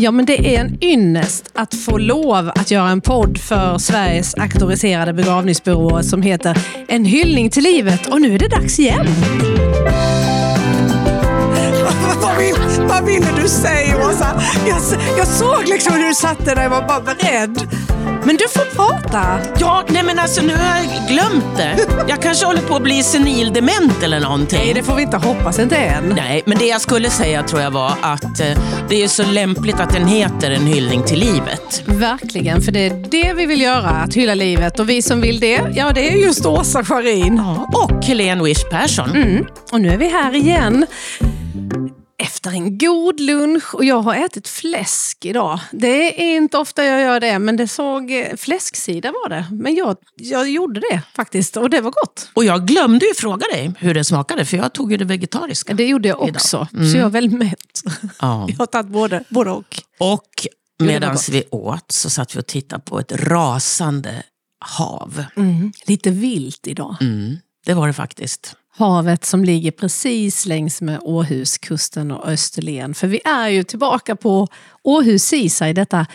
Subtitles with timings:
[0.00, 4.34] Ja, men det är en ynnest att få lov att göra en podd för Sveriges
[4.34, 6.58] auktoriserade begravningsbyråer som heter
[6.88, 8.06] En hyllning till livet.
[8.06, 9.06] Och nu är det dags igen.
[12.90, 14.42] Vad, vill, vad ville du säga Åsa?
[14.68, 14.78] Jag,
[15.18, 17.68] jag såg liksom hur du satt där och var bara beredd.
[18.24, 19.38] Men du får prata.
[19.58, 21.86] Ja, nej men alltså nu har jag glömt det.
[22.08, 24.58] Jag kanske håller på att bli senildement eller någonting.
[24.58, 26.12] Nej, det får vi inte hoppas inte än.
[26.16, 28.58] Nej, men det jag skulle säga tror jag var att eh,
[28.88, 31.82] det är så lämpligt att den heter En hyllning till livet.
[31.86, 34.80] Verkligen, för det är det vi vill göra, att hylla livet.
[34.80, 37.42] Och vi som vill det, ja det är just Åsa Scharin.
[37.72, 39.10] Och Helene Wish Persson.
[39.10, 39.46] Mm.
[39.72, 40.86] Och nu är vi här igen.
[42.22, 45.60] Efter en god lunch och jag har ätit fläsk idag.
[45.72, 49.46] Det är inte ofta jag gör det, men det såg eh, fläsksida var det.
[49.50, 52.30] Men jag, jag gjorde det faktiskt och det var gott.
[52.34, 55.74] Och jag glömde ju fråga dig hur det smakade, för jag tog ju det vegetariska.
[55.74, 57.82] Det gjorde jag också, så jag är väldigt mätt.
[58.20, 58.46] Ja.
[58.50, 59.82] Jag har tagit både, både och.
[59.98, 60.46] Och
[60.78, 64.22] medan vi åt så satt vi och tittade på ett rasande
[64.60, 65.24] hav.
[65.86, 66.96] Lite vilt idag.
[67.00, 67.36] Mm,
[67.66, 68.56] det var det faktiskt.
[68.80, 72.94] Havet som ligger precis längs med Åhuskusten och Österlen.
[72.94, 74.48] För vi är ju tillbaka på
[74.82, 76.06] Åhus Seaside, detta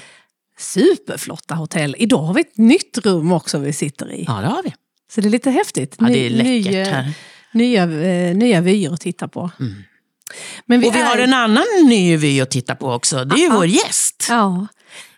[0.59, 1.95] superflotta hotell.
[1.99, 4.23] Idag har vi ett nytt rum också vi sitter i.
[4.27, 4.73] Ja, det har vi.
[5.11, 5.95] Så det är lite häftigt.
[5.99, 7.13] Ja, det är läckert nya, här.
[7.53, 9.51] nya, eh, nya vyer att titta på.
[10.65, 13.25] Men Och vi är- har en annan ny vy att titta på också.
[13.25, 14.25] Det är ju vår gäst.
[14.29, 14.67] Ja,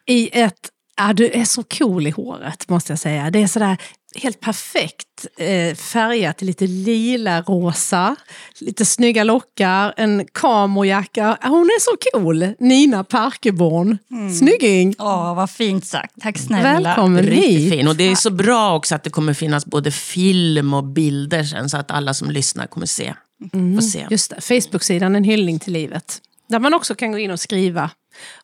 [0.05, 0.69] i ett...
[0.99, 3.29] Ja, du är så cool i håret måste jag säga.
[3.31, 3.77] Det är sådär
[4.15, 8.15] helt perfekt eh, färgat i lite lila rosa,
[8.59, 11.37] lite snygga lockar, en kamojacka.
[11.41, 12.53] Ja, Hon är så cool!
[12.59, 13.97] Nina Parkeborn.
[14.39, 14.95] Snygging!
[14.99, 16.13] Åh, vad fint sagt.
[16.21, 16.79] Tack snälla.
[16.81, 17.71] Välkommen Riktigt hit!
[17.71, 17.87] fin.
[17.87, 21.69] Och det är så bra också att det kommer finnas både film och bilder sen
[21.69, 23.13] så att alla som lyssnar kommer se.
[23.51, 24.07] Får se.
[24.09, 26.21] Just det, Facebook-sidan En hyllning till livet.
[26.49, 27.91] Där man också kan gå in och skriva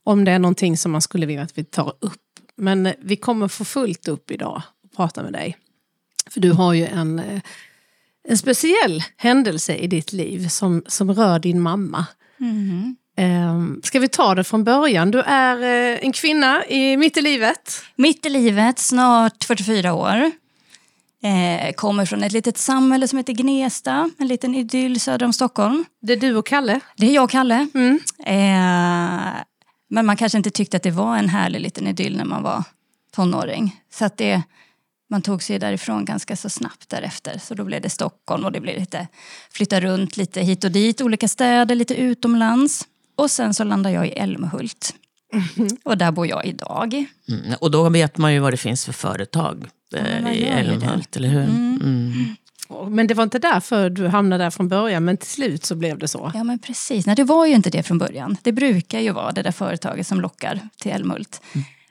[0.04, 2.20] om det är någonting som man skulle vilja att vi tar upp.
[2.58, 4.62] Men vi kommer få fullt upp idag
[4.96, 5.58] prata med dig.
[6.30, 7.42] För du har ju en, eh,
[8.28, 12.06] en speciell händelse i ditt liv som, som rör din mamma.
[13.18, 15.12] Eh, Ska vi ta det från början?
[15.12, 15.58] Du är
[15.94, 17.84] eh, en kvinna i, mitt i livet.
[17.96, 20.32] Mitt i livet, snart 44 år.
[21.24, 25.86] Eh, kommer från ett litet samhälle som heter Gnesta, en liten idyll söder om Stockholm.
[26.02, 26.80] Det är du och Kalle.
[26.98, 27.68] Det är jag och Kalle.
[28.26, 29.34] Eh,
[29.90, 32.64] men man kanske inte tyckte att det var en härlig liten idyll när man var
[33.16, 33.82] tonåring.
[33.94, 34.42] Så att det,
[35.14, 37.38] man tog sig därifrån ganska så snabbt därefter.
[37.38, 39.08] Så då blev det Stockholm och det blev lite
[39.52, 42.88] flytta runt lite hit och dit, olika städer, lite utomlands.
[43.16, 44.94] Och sen så landade jag i Älmhult.
[45.84, 47.06] Och där bor jag idag.
[47.30, 47.56] Mm.
[47.60, 49.66] Och då vet man ju vad det finns för företag
[49.96, 50.44] eh, man i.
[50.44, 51.44] Älmhult, eller hur?
[51.44, 52.36] Mm.
[52.90, 55.98] Men det var inte därför du hamnade där från början, men till slut så blev
[55.98, 56.32] det så.
[56.34, 58.38] Ja men precis, Nej, det var ju inte det från början.
[58.42, 61.42] Det brukar ju vara det där företaget som lockar till Älmhult.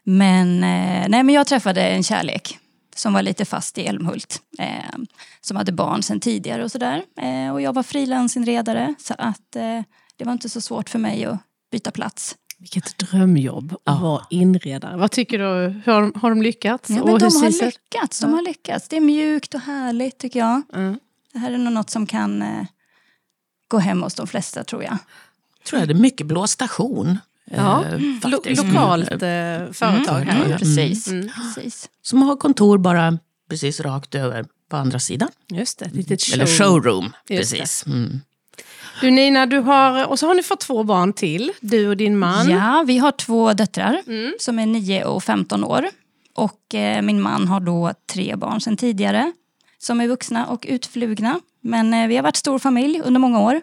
[0.05, 2.59] Men, eh, nej, men jag träffade en kärlek
[2.95, 4.43] som var lite fast i Älmhult.
[4.59, 4.99] Eh,
[5.41, 7.03] som hade barn sedan tidigare och sådär.
[7.17, 9.81] Eh, och jag var frilansinredare så att eh,
[10.17, 11.39] det var inte så svårt för mig att
[11.71, 12.37] byta plats.
[12.59, 14.97] Vilket drömjobb att vara inredare.
[14.97, 15.69] Vad tycker du?
[15.85, 16.91] Hur har, de- har de lyckats?
[16.91, 18.89] Ja, men de har lyckats, de har lyckats.
[18.89, 20.63] Det är mjukt och härligt tycker jag.
[20.75, 20.99] Mm.
[21.33, 22.65] Det här är nog något som kan eh,
[23.69, 24.99] gå hem hos de flesta tror jag.
[25.67, 27.19] tror jag det är mycket blå station.
[27.51, 28.65] Ja, eh, Lo faktiskt.
[28.65, 29.19] lokalt eh,
[29.73, 30.45] företag här.
[30.45, 31.09] Mm, precis.
[31.09, 31.29] Mm.
[31.55, 31.89] precis.
[32.03, 33.19] Som har kontor bara
[33.51, 35.29] precis rakt över på andra sidan.
[35.49, 36.35] Just det, ett litet show.
[36.35, 37.13] Eller showroom.
[37.29, 37.87] Just precis.
[37.87, 38.21] Mm.
[39.01, 41.53] Du Nina, du har, och så har ni fått två barn till.
[41.61, 42.51] Du och din man.
[42.51, 44.03] Ja, vi har två döttrar
[44.39, 45.89] som är 9 och 15 år.
[46.35, 49.33] Och eh, min man har då tre barn sedan tidigare
[49.79, 51.41] som är vuxna och utflugna.
[51.61, 53.61] Men eh, vi har varit stor familj under många år.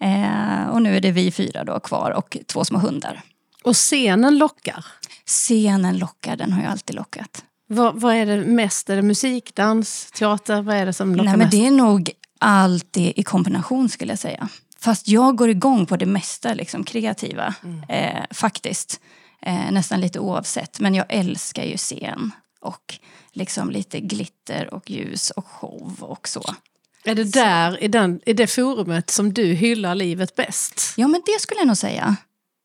[0.00, 3.22] Eh, och nu är det vi fyra då kvar och två små hundar.
[3.62, 4.84] Och scenen lockar.
[5.26, 7.44] Scenen lockar, den har ju alltid lockat.
[7.66, 8.90] Vad, vad är det mest?
[8.90, 10.62] Är det musik, dans, teater?
[10.62, 11.50] Vad är det som lockar Nej, men mest?
[11.50, 12.10] det är nog
[12.40, 14.48] allt i kombination skulle jag säga.
[14.78, 17.54] Fast jag går igång på det mesta liksom, kreativa,
[17.88, 19.00] eh, faktiskt.
[19.42, 20.80] Eh, nästan lite oavsett.
[20.80, 22.30] Men jag älskar ju scen
[22.60, 22.98] och
[23.32, 26.42] liksom lite glitter och ljus och show och så.
[27.04, 30.94] Är det där, i, den, i det forumet som du hyllar livet bäst?
[30.96, 32.16] Ja, men det skulle jag nog säga.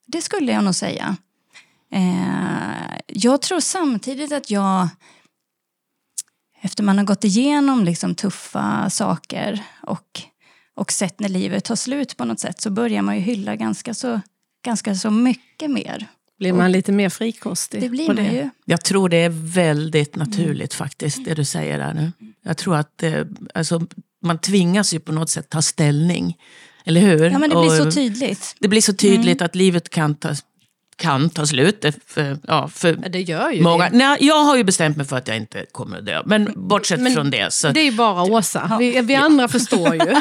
[0.07, 1.17] Det skulle jag nog säga.
[1.91, 4.87] Eh, jag tror samtidigt att jag
[6.61, 10.21] efter man har gått igenom liksom tuffa saker och,
[10.75, 13.93] och sett när livet tar slut på något sätt så börjar man ju hylla ganska
[13.93, 14.21] så,
[14.65, 16.07] ganska så mycket mer.
[16.37, 17.81] Blir man lite mer frikostig?
[17.81, 18.49] Det blir man ju.
[18.65, 22.11] Jag tror det är väldigt naturligt faktiskt, det du säger där nu.
[22.41, 23.87] Jag tror att eh, alltså,
[24.25, 26.37] man tvingas ju på något sätt ta ställning.
[26.85, 27.29] Eller hur?
[27.29, 28.55] Ja, men det blir Och så tydligt.
[28.59, 30.35] Det blir så tydligt att livet kan ta
[30.97, 31.85] kan ta slut.
[32.07, 33.89] För, ja, för Ja, det gör ju många.
[33.89, 33.97] det.
[33.97, 36.21] Nej, jag har ju bestämt mig för att jag inte kommer att dö.
[36.25, 37.69] Men bortsett Men från det så...
[37.69, 38.77] Det är ju bara Åsa.
[38.79, 40.15] Vi, vi andra förstår ju.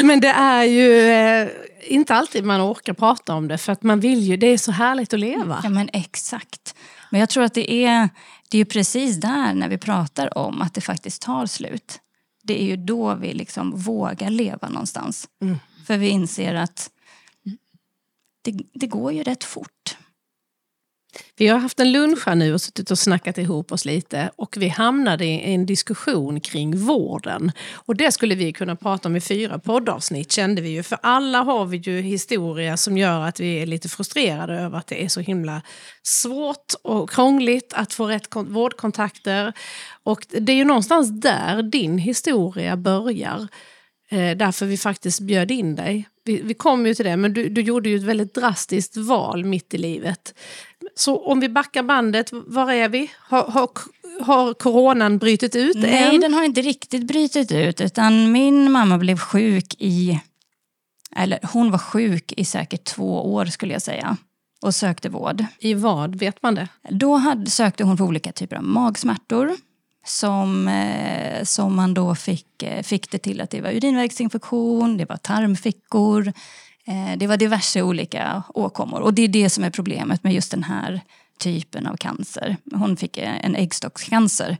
[0.02, 1.48] Men det är ju eh,
[1.86, 4.72] inte alltid man orkar prata om det för att man vill ju, det är så
[4.72, 5.60] härligt att leva.
[5.62, 6.74] Ja men exakt.
[7.10, 8.08] Men jag tror att det är,
[8.48, 12.00] det är ju precis där när vi pratar om att det faktiskt tar slut.
[12.46, 15.28] Det är ju då vi liksom vågar leva någonstans.
[15.86, 16.90] För vi inser att
[18.42, 19.96] det, det går ju rätt fort.
[21.36, 24.56] Vi har haft en lunch här nu och suttit och snackat ihop oss lite och
[24.56, 27.52] vi hamnade i en diskussion kring vården.
[27.72, 30.82] Och det skulle vi kunna prata om i fyra poddavsnitt kände vi ju.
[30.82, 34.86] För alla har vi ju historia som gör att vi är lite frustrerade över att
[34.86, 35.62] det är så himla
[36.02, 39.52] svårt och krångligt att få rätt vårdkontakter.
[40.02, 43.48] Och det är ju någonstans där din historia börjar.
[44.08, 46.08] Eh, därför vi faktiskt bjöd in dig.
[46.24, 49.44] Vi, vi kom ju till det, men du, du gjorde ju ett väldigt drastiskt val
[49.44, 50.34] mitt i livet.
[50.96, 53.10] Så om vi backar bandet, var är vi?
[53.18, 53.68] Har, har,
[54.20, 56.20] har coronan brutit ut Nej, än?
[56.20, 57.80] den har inte riktigt brutit ut.
[57.80, 60.20] Utan min mamma blev sjuk i...
[61.16, 64.16] Eller hon var sjuk i säkert två år skulle jag säga.
[64.62, 65.44] Och sökte vård.
[65.58, 66.14] I vad?
[66.14, 66.68] Vet man det?
[66.90, 69.56] Då hade, sökte hon för olika typer av magsmärtor.
[70.06, 75.04] Som, eh, som man då fick, eh, fick det till att det var urinvägsinfektion, det
[75.04, 76.32] var tarmfickor.
[76.86, 79.00] Eh, det var diverse olika åkommor.
[79.00, 81.00] Och det är det som är problemet med just den här
[81.38, 82.56] typen av cancer.
[82.72, 84.56] Hon fick eh, en äggstockscancer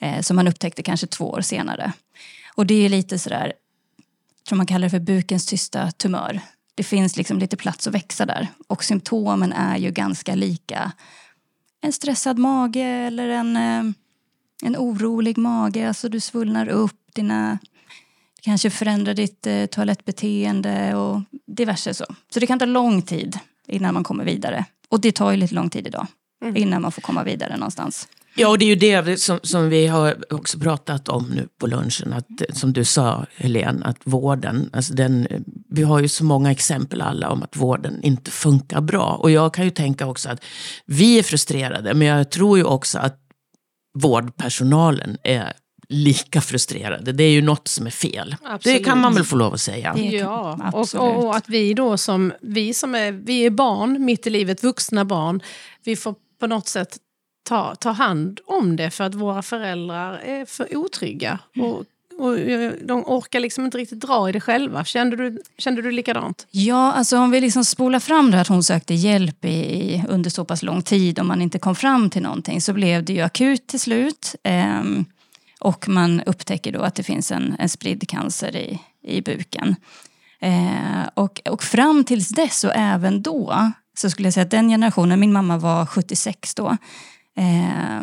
[0.00, 1.92] eh, som man upptäckte kanske två år senare.
[2.54, 3.52] Och det är lite sådär,
[4.38, 6.40] jag tror man kallar det för bukens tysta tumör.
[6.74, 8.48] Det finns liksom lite plats att växa där.
[8.66, 10.92] Och symptomen är ju ganska lika
[11.80, 13.56] en stressad mage eller en,
[14.62, 15.88] en orolig mage.
[15.88, 17.58] Alltså du svullnar upp, dina,
[18.44, 22.04] kanske förändrar ditt eh, toalettbeteende och diverse så.
[22.34, 23.38] Så det kan ta lång tid
[23.68, 24.64] innan man kommer vidare.
[24.88, 26.06] Och det tar ju lite lång tid idag.
[26.54, 28.08] Innan man får komma vidare någonstans.
[28.36, 31.66] Ja, och det är ju det som, som vi har också pratat om nu på
[31.66, 32.12] lunchen.
[32.12, 36.24] Att, eh, som du sa, Helene, att vården, alltså den, eh, vi har ju så
[36.24, 39.18] många exempel alla om att vården inte funkar bra.
[39.20, 40.44] Och jag kan ju tänka också att
[40.86, 43.20] vi är frustrerade, men jag tror ju också att
[43.98, 45.52] vårdpersonalen är
[45.88, 47.12] lika frustrerade.
[47.12, 48.30] Det är ju något som är fel.
[48.42, 48.84] Det Absolut.
[48.84, 49.94] kan man väl få lov att säga.
[49.96, 54.04] Det- Ja, och, och, och att vi då som, vi som är, vi är barn
[54.04, 55.42] mitt i livet, vuxna barn,
[55.84, 56.96] vi får på något sätt
[57.48, 61.38] ta, ta hand om det för att våra föräldrar är för otrygga.
[61.60, 61.84] Och,
[62.18, 64.84] och eh, de orkar liksom inte riktigt dra i det själva.
[64.84, 66.46] Kände du, kände du likadant?
[66.50, 70.30] Ja, alltså om vi liksom spolar fram det att hon sökte hjälp i, i, under
[70.30, 73.20] så pass lång tid och man inte kom fram till någonting så blev det ju
[73.20, 74.34] akut till slut.
[74.42, 75.04] Ehm,
[75.64, 79.76] och man upptäcker då att det finns en, en spridd cancer i, i buken.
[80.40, 84.68] Eh, och, och fram tills dess och även då så skulle jag säga att den
[84.68, 86.76] generationen, min mamma var 76 då.
[87.36, 88.02] Eh,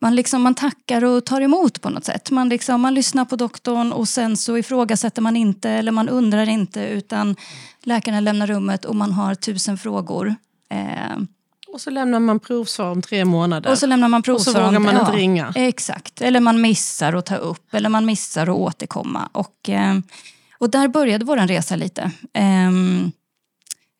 [0.00, 2.30] man, liksom, man tackar och tar emot på något sätt.
[2.30, 6.48] Man, liksom, man lyssnar på doktorn och sen så ifrågasätter man inte eller man undrar
[6.48, 7.36] inte utan
[7.82, 10.34] läkaren lämnar rummet och man har tusen frågor.
[10.70, 11.18] Eh,
[11.72, 13.70] och så lämnar man provsvar om tre månader.
[13.70, 14.66] och så lämnar man Och så provsvar.
[14.66, 15.52] vågar man inte ringa.
[15.56, 19.28] Exakt, eller man missar att ta upp eller man missar att återkomma.
[19.32, 19.98] Och, eh,
[20.58, 22.10] och där började vår resa lite.
[22.34, 23.10] Ehm,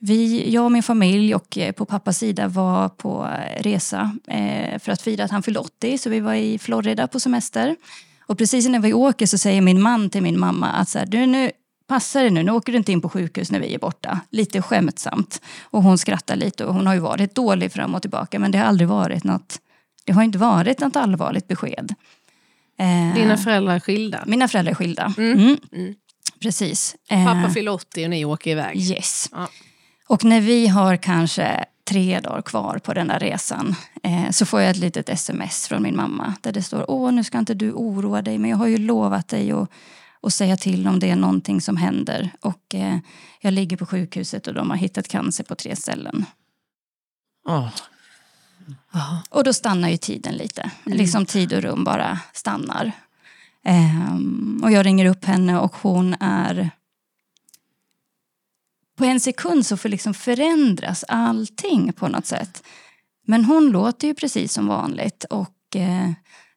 [0.00, 3.28] vi, jag och min familj och eh, på pappas sida var på
[3.60, 5.98] resa eh, för att fira att han fyllde 80.
[5.98, 7.76] Så vi var i Florida på semester.
[8.26, 11.06] Och precis när vi åker så säger min man till min mamma att så här,
[11.06, 11.50] du, nu
[11.88, 14.20] passar det nu, nu åker du inte in på sjukhus när vi är borta.
[14.30, 15.42] Lite skämtsamt.
[15.62, 18.58] Och hon skrattar lite och hon har ju varit dålig fram och tillbaka men det
[18.58, 19.60] har aldrig varit något,
[20.04, 21.94] det har inte varit något allvarligt besked.
[22.78, 24.24] Eh, Dina föräldrar är skilda.
[24.26, 25.14] mina föräldrar är skilda.
[25.18, 25.56] Mm.
[26.40, 26.96] Precis.
[27.10, 28.76] Eh, Pappa fyller 80 och ni åker iväg.
[28.76, 29.28] Yes.
[29.32, 29.48] Ja.
[30.08, 34.60] Och när vi har kanske tre dagar kvar på den där resan eh, så får
[34.60, 37.72] jag ett litet sms från min mamma där det står Åh, nu ska inte du
[37.72, 39.70] oroa dig men jag har ju lovat dig att,
[40.22, 42.30] att säga till om det är någonting som händer.
[42.40, 42.98] Och eh,
[43.40, 46.24] jag ligger på sjukhuset och de har hittat cancer på tre ställen.
[47.48, 47.68] Åh,
[49.30, 50.70] Och då stannar ju tiden lite.
[50.84, 52.92] Liksom tid och rum bara stannar.
[53.64, 56.70] Ehm, och jag ringer upp henne och hon är...
[58.96, 62.62] På en sekund så får liksom förändras allting på något sätt.
[63.26, 66.10] Men hon låter ju precis som vanligt och eh,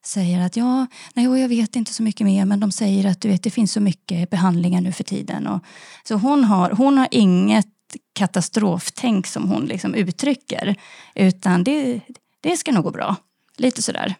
[0.05, 3.29] säger att ja, nej, jag vet inte så mycket mer men de säger att du
[3.29, 5.48] vet, det finns så mycket behandlingar nu för tiden.
[5.48, 5.63] Och,
[6.03, 7.67] så hon har, hon har inget
[8.13, 10.75] katastroftänk som hon liksom uttrycker.
[11.15, 12.01] Utan det,
[12.41, 13.15] det ska nog gå bra.
[13.58, 14.15] Lite sådär.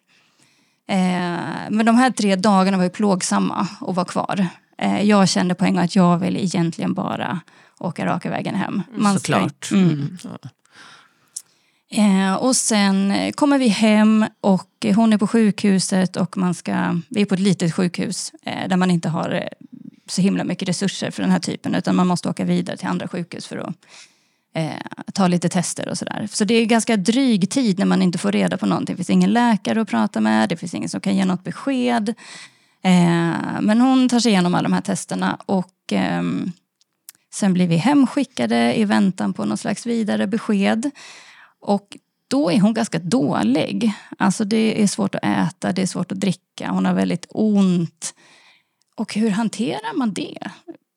[0.88, 4.48] Eh, men de här tre dagarna var ju plågsamma att vara kvar.
[4.78, 7.40] Eh, jag kände på en gång att jag vill egentligen bara
[7.80, 8.82] åka raka vägen hem.
[8.96, 9.72] Man ska- Såklart.
[9.72, 9.90] Mm.
[9.90, 10.18] Mm.
[10.24, 10.50] Ja.
[11.92, 17.22] Eh, och sen kommer vi hem och hon är på sjukhuset och man ska, vi
[17.22, 19.68] är på ett litet sjukhus eh, där man inte har eh,
[20.08, 23.08] så himla mycket resurser för den här typen utan man måste åka vidare till andra
[23.08, 23.76] sjukhus för att
[24.56, 26.28] eh, ta lite tester och sådär.
[26.32, 28.94] Så det är ganska dryg tid när man inte får reda på någonting.
[28.94, 32.10] Det finns ingen läkare att prata med, det finns ingen som kan ge något besked.
[32.84, 36.52] Eh, men hon tar sig igenom alla de här testerna och ehm,
[37.34, 40.92] sen blir vi hemskickade i väntan på någon slags vidare besked.
[41.62, 43.94] Och då är hon ganska dålig.
[44.18, 48.14] Alltså det är svårt att äta, det är svårt att dricka, hon har väldigt ont.
[48.96, 50.38] Och hur hanterar man det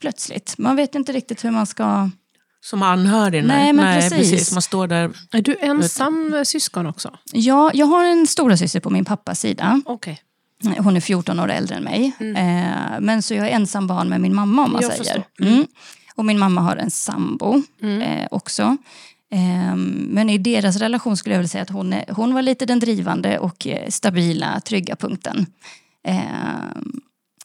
[0.00, 0.58] plötsligt?
[0.58, 2.10] Man vet inte riktigt hur man ska...
[2.60, 3.44] Som anhörig?
[3.44, 4.52] Nej, men precis.
[4.52, 5.10] Man står där.
[5.32, 7.18] Är du ensam syskon också?
[7.32, 9.82] Ja, jag har en stora syster på min pappas sida.
[9.86, 10.22] Okej.
[10.78, 12.12] Hon är 14 år äldre än mig.
[12.20, 15.04] Eh, men så jag är ensam barn med min mamma om man Jag säger.
[15.04, 15.46] förstår.
[15.46, 15.66] Mm.
[16.14, 18.76] Och min mamma har en sambo eh, också.
[19.34, 22.66] Ehm, men i deras relation skulle jag vilja säga att hon, är, hon var lite
[22.66, 25.46] den drivande och eh, stabila, trygga punkten.
[26.04, 27.00] Ehm,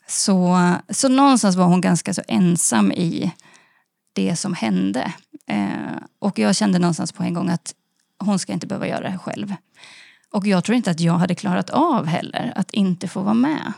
[0.07, 3.31] så, så någonstans var hon ganska så ensam i
[4.13, 5.13] det som hände.
[5.47, 7.75] Ehm, och jag kände någonstans på en gång att
[8.19, 9.53] hon ska inte behöva göra det här själv.
[10.31, 13.73] Och jag tror inte att jag hade klarat av heller att inte få vara med.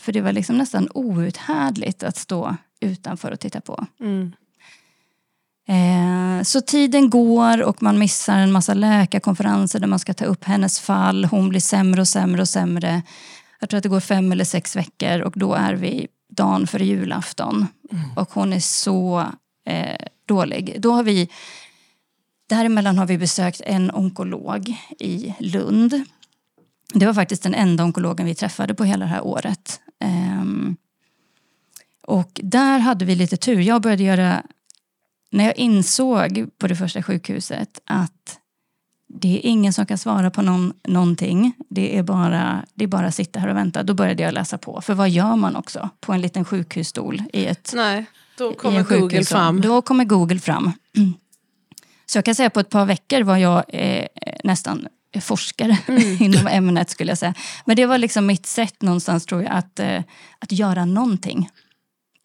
[0.00, 3.86] För det var liksom nästan outhärdligt att stå utanför och titta på.
[4.00, 4.32] Mm.
[5.70, 10.44] Eh, så tiden går och man missar en massa läkarkonferenser där man ska ta upp
[10.44, 11.24] hennes fall.
[11.24, 13.02] Hon blir sämre och sämre och sämre.
[13.60, 16.84] Jag tror att det går fem eller sex veckor och då är vi dagen före
[16.84, 17.66] julafton.
[18.16, 19.26] Och hon är så
[19.66, 20.76] eh, dålig.
[20.78, 21.28] Då har vi,
[22.48, 26.04] däremellan har vi besökt en onkolog i Lund.
[26.94, 29.80] Det var faktiskt den enda onkologen vi träffade på hela det här året.
[30.00, 30.76] Ehm,
[32.06, 33.60] och där hade vi lite tur.
[33.60, 34.42] Jag började göra
[35.30, 38.38] när jag insåg på det första sjukhuset att
[39.08, 41.52] det är ingen som kan svara på någon, någonting.
[41.68, 43.82] Det är, bara, det är bara att sitta här och vänta.
[43.82, 44.80] Då började jag läsa på.
[44.80, 48.04] För vad gör man också på en liten sjukhusstol i ett Nej,
[48.38, 49.60] då kommer Google fram.
[49.60, 50.72] Då kommer Google fram.
[52.06, 54.06] Så jag kan säga på ett par veckor var jag eh,
[54.44, 54.86] nästan
[55.20, 56.22] forskare Mm.
[56.22, 57.34] inom ämnet skulle jag säga.
[57.64, 60.02] Men det var liksom mitt sätt någonstans tror jag att, eh,
[60.38, 61.50] att göra någonting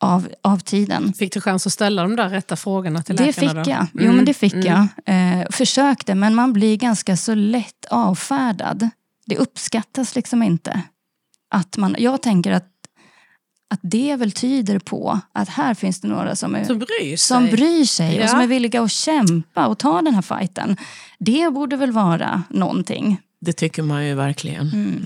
[0.05, 1.13] av, av tiden.
[1.13, 3.63] Fick du chans att ställa de där rätta frågorna till Det läkarna?
[3.63, 3.71] fick då?
[3.71, 3.87] jag.
[3.93, 4.65] Jo, Mm, men det fick mm.
[4.65, 4.87] jag.
[5.41, 8.89] Eh, försökte, men man blir ganska så lätt avfärdad.
[9.25, 10.81] Det uppskattas liksom inte.
[11.49, 12.69] Att man, jag tänker att,
[13.69, 17.17] att det väl tyder på att här finns det några som, är, Som bryr sig.
[17.17, 18.23] som bryr sig Ja.
[18.23, 20.77] och som är villiga att kämpa och ta den här fighten.
[21.19, 23.17] Det borde väl vara någonting.
[23.41, 24.69] Det tycker man ju verkligen.
[24.73, 25.05] Mm.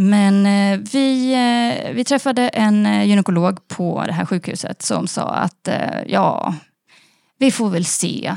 [0.00, 5.28] Men eh, vi, eh, vi träffade en eh, gynekolog på det här sjukhuset som sa
[5.28, 5.68] att
[6.06, 6.54] ja,
[7.38, 8.36] vi får väl se.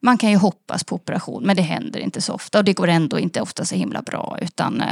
[0.00, 2.88] Man kan ju hoppas på operation men det händer inte så ofta och det går
[2.88, 4.82] ändå inte ofta så himla bra utan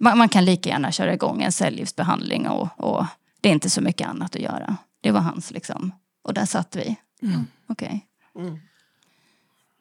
[0.00, 3.06] man, kan lika gärna köra igång en cellgiftsbehandling och, och
[3.40, 4.76] det är inte så mycket annat att göra.
[5.00, 5.92] Det var hans liksom.
[6.22, 6.96] Och där satt vi.
[7.66, 8.06] Okej.
[8.38, 8.58] Mm.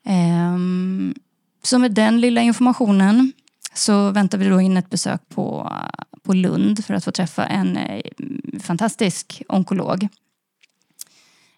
[0.05, 1.15] Ehm,
[1.63, 3.33] så med den lilla informationen
[3.73, 5.73] så väntar vi då in ett besök på,
[6.23, 8.01] på Lund för att få träffa en eh,
[8.59, 10.07] fantastisk onkolog.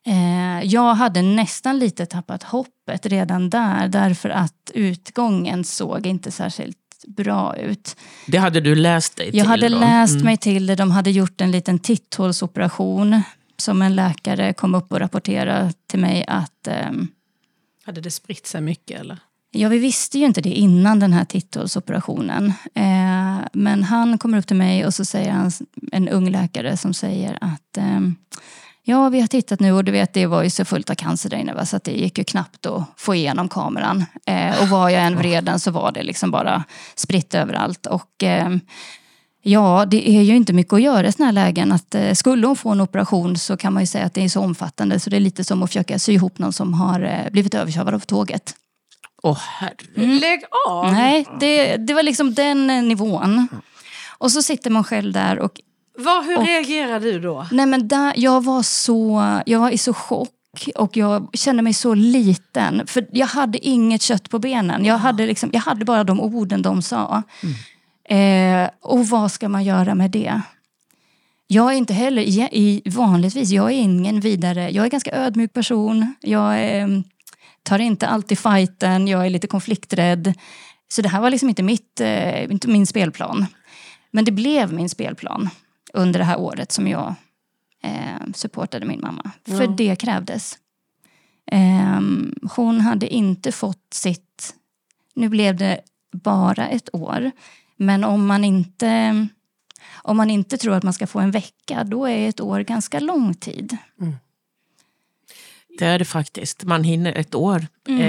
[0.05, 6.77] Eh, jag hade nästan lite tappat hoppet redan där därför att utgången såg inte särskilt
[7.07, 7.95] bra ut.
[8.27, 9.37] Det hade du läst dig till?
[9.39, 9.79] Jag hade då?
[9.79, 10.25] läst Mm.
[10.25, 10.75] mig till det.
[10.75, 13.21] De hade gjort en liten titthålsoperation
[13.57, 17.07] som en läkare kom upp och rapporterade till mig att ehm,
[17.85, 19.19] Hade det spritt sig mycket eller?
[19.55, 22.53] Ja, vi visste ju inte det innan den här titthålsoperationen.
[22.75, 25.51] Eh, men han kommer upp till mig och så säger han,
[25.91, 27.99] en ung läkare som säger att eh,
[28.83, 31.29] ja, vi har tittat nu och du vet det var ju så fullt av cancer
[31.29, 31.65] där inne va?
[31.65, 34.05] så att det gick ju knappt att få igenom kameran.
[34.25, 36.63] Eh, och var jag än vred den så var det liksom bara
[36.95, 37.85] spritt överallt.
[37.85, 38.49] Och eh,
[39.45, 41.71] Ja, det är ju inte mycket att göra i sådana här lägen.
[41.71, 44.29] Att, eh, skulle hon få en operation så kan man ju säga att det är
[44.29, 47.31] så omfattande så det är lite som att försöka sy ihop någon som har eh,
[47.31, 48.55] blivit överkörd av tåget.
[49.23, 49.75] Åh herre.
[49.95, 50.91] Lägg av!
[50.91, 53.47] Nej, det, det var liksom den eh, nivån.
[54.17, 55.51] Och så sitter man själv där och...
[55.97, 57.47] Vad, hur Och- reagerar du då?
[57.51, 59.23] Nej men där, jag var så...
[59.45, 60.29] Jag var i så chock
[60.75, 62.87] och jag kände mig så liten.
[62.87, 64.85] För jag hade inget kött på benen.
[64.85, 67.23] Jag hade, liksom, jag hade bara de orden de sa.
[68.09, 70.41] Eh, och vad ska man göra med det?
[71.47, 75.53] Jag är inte heller, i, i, vanligtvis, jag är ingen vidare, jag är ganska ödmjuk
[75.53, 76.15] person.
[76.21, 76.87] Jag eh,
[77.63, 80.33] tar inte alltid fighten, jag är lite konflikträdd.
[80.87, 83.45] Så det här var liksom inte, mitt, eh, inte min spelplan.
[84.11, 85.49] Men det blev min spelplan.
[85.95, 87.15] under det här året som jag
[87.83, 89.31] eh, supportade min mamma.
[89.45, 89.67] För Ja.
[89.67, 90.57] det krävdes.
[91.51, 91.99] Eh,
[92.55, 94.55] hon hade inte fått sitt...
[95.15, 97.31] Nu blev det bara ett år.
[97.77, 99.27] Men om man inte...
[99.93, 102.99] Om man inte tror att man ska få en vecka, då är ett år ganska
[102.99, 103.77] lång tid.
[105.79, 106.63] Det är det faktiskt.
[106.63, 107.67] Man hinner ett år.
[107.87, 108.01] Mm.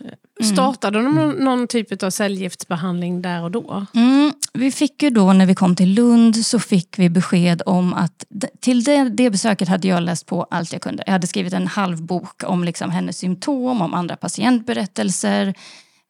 [0.00, 3.86] Eh, Startade de någon, någon typ av cellgiftsbehandling där och då?
[3.94, 7.94] Mm, vi fick ju då när vi kom till Lund så fick vi besked om
[7.94, 8.24] att
[8.60, 11.02] till det, det besöket hade jag läst på allt jag kunde.
[11.06, 15.54] Jag hade skrivit en halv bok om liksom hennes symptom, om andra patientberättelser,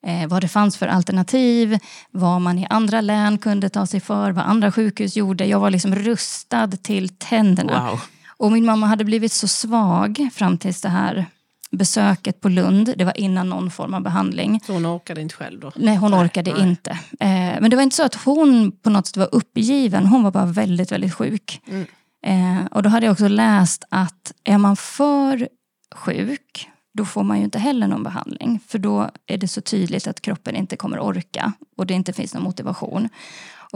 [0.07, 1.79] eh, vad det fanns för alternativ,
[2.11, 5.47] vad man i andra län kunde ta sig för, vad andra sjukhus gjorde.
[5.47, 7.91] Jag var liksom rustad till tänderna.
[7.91, 8.01] wow.
[8.39, 11.27] Och min mamma hade blivit så svag fram tills det här
[11.71, 12.95] besöket på Lund.
[12.97, 14.61] Det var innan någon form av behandling.
[14.67, 15.73] Så hon orkade inte själv då?
[15.77, 16.63] Nej, hon orkade nej.
[16.63, 16.91] inte.
[17.21, 20.07] Eh, men det var inte så att hon på något sätt var uppgiven.
[20.07, 21.61] Hon var bara väldigt, väldigt sjuk.
[21.67, 21.87] Mm.
[22.27, 25.49] Eh, och då hade jag också läst att är man för
[25.95, 28.61] sjuk, då får man ju inte heller någon behandling.
[28.67, 32.35] För då är det så tydligt att kroppen inte kommer orka och det inte finns
[32.35, 33.09] någon motivation.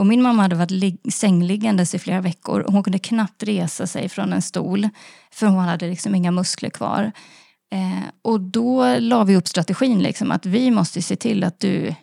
[0.01, 2.65] Och min mamma hade varit lig- sängliggandes i flera veckor.
[2.69, 4.89] Hon kunde knappt resa sig från en stol.
[5.31, 7.13] För hon hade liksom inga muskler kvar.
[7.73, 11.95] Eh, och då la vi upp strategin liksom, att vi måste se till att du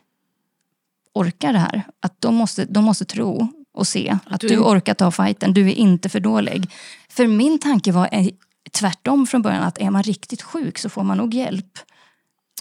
[1.13, 1.83] orkar det här.
[2.01, 5.53] Att de måste, de måste tro och se att, du du, orkar ta fighten.
[5.53, 6.69] Du är inte för dålig.
[7.09, 8.27] För min tanke var eh,
[8.71, 9.63] tvärtom från början.
[9.63, 11.79] Att är man riktigt sjuk så får man nog hjälp.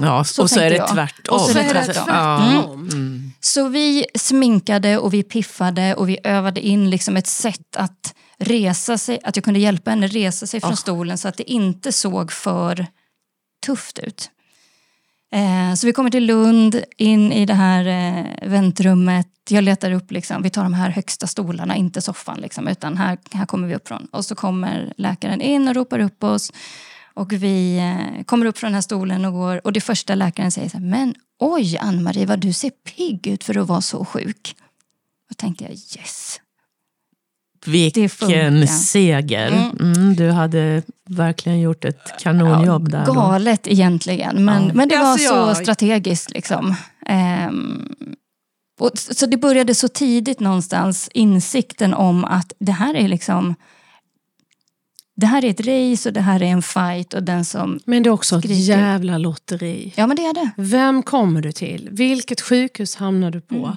[0.01, 0.89] Ja, Så och så är det jag.
[0.89, 1.35] tvärtom.
[1.35, 2.05] Och så är det det tvärtom.
[2.05, 2.89] tvärtom.
[2.93, 3.31] Mm.
[3.41, 8.99] Så vi sminkade och vi piffade och vi övade in liksom ett sätt att resa
[8.99, 10.77] sig, att jag kunde hjälpa henne resa sig från Ah.
[10.77, 12.87] stolen så att det inte såg för
[13.67, 14.31] tufft ut.
[15.33, 19.27] Eh, så vi kommer till Lund, in i det här eh, väntrummet.
[19.51, 23.19] Jag letar upp, liksom, vi tar de här högsta stolarna, inte soffan, liksom, utan här,
[23.33, 24.07] här kommer vi upp från.
[24.13, 26.53] Och så kommer läkaren in och ropar upp oss.
[27.17, 29.61] Och vi eh, kommer upp från den här stolen och går.
[29.67, 33.45] Och det första läkaren säger så här, men oj Ann-Marie vad du ser pigg ut
[33.45, 34.55] för att vara så sjuk.
[35.29, 36.41] Då tänkte jag yes.
[37.67, 39.47] Vilken seger.
[39.53, 39.93] Mm.
[39.97, 43.07] Mm, du hade verkligen gjort ett kanonjobb där.
[43.07, 43.13] då.
[43.13, 44.75] Galet egentligen, men, Ja.
[44.75, 46.31] men det var Alltså, så jag- strategiskt.
[46.31, 46.75] Liksom.
[47.07, 47.89] Ehm,
[48.81, 53.55] och, så det började så tidigt någonstans, insikten om att det här är liksom
[55.17, 57.81] det här är ett race och det här är en fight och den som...
[57.85, 58.61] Men det är också ett Skriker.
[58.79, 59.93] jävla lotteri.
[59.97, 60.51] Ja men det är det.
[60.57, 61.89] Vem kommer du till?
[61.93, 63.55] Vilket sjukhus hamnar du på?
[63.57, 63.77] Mm.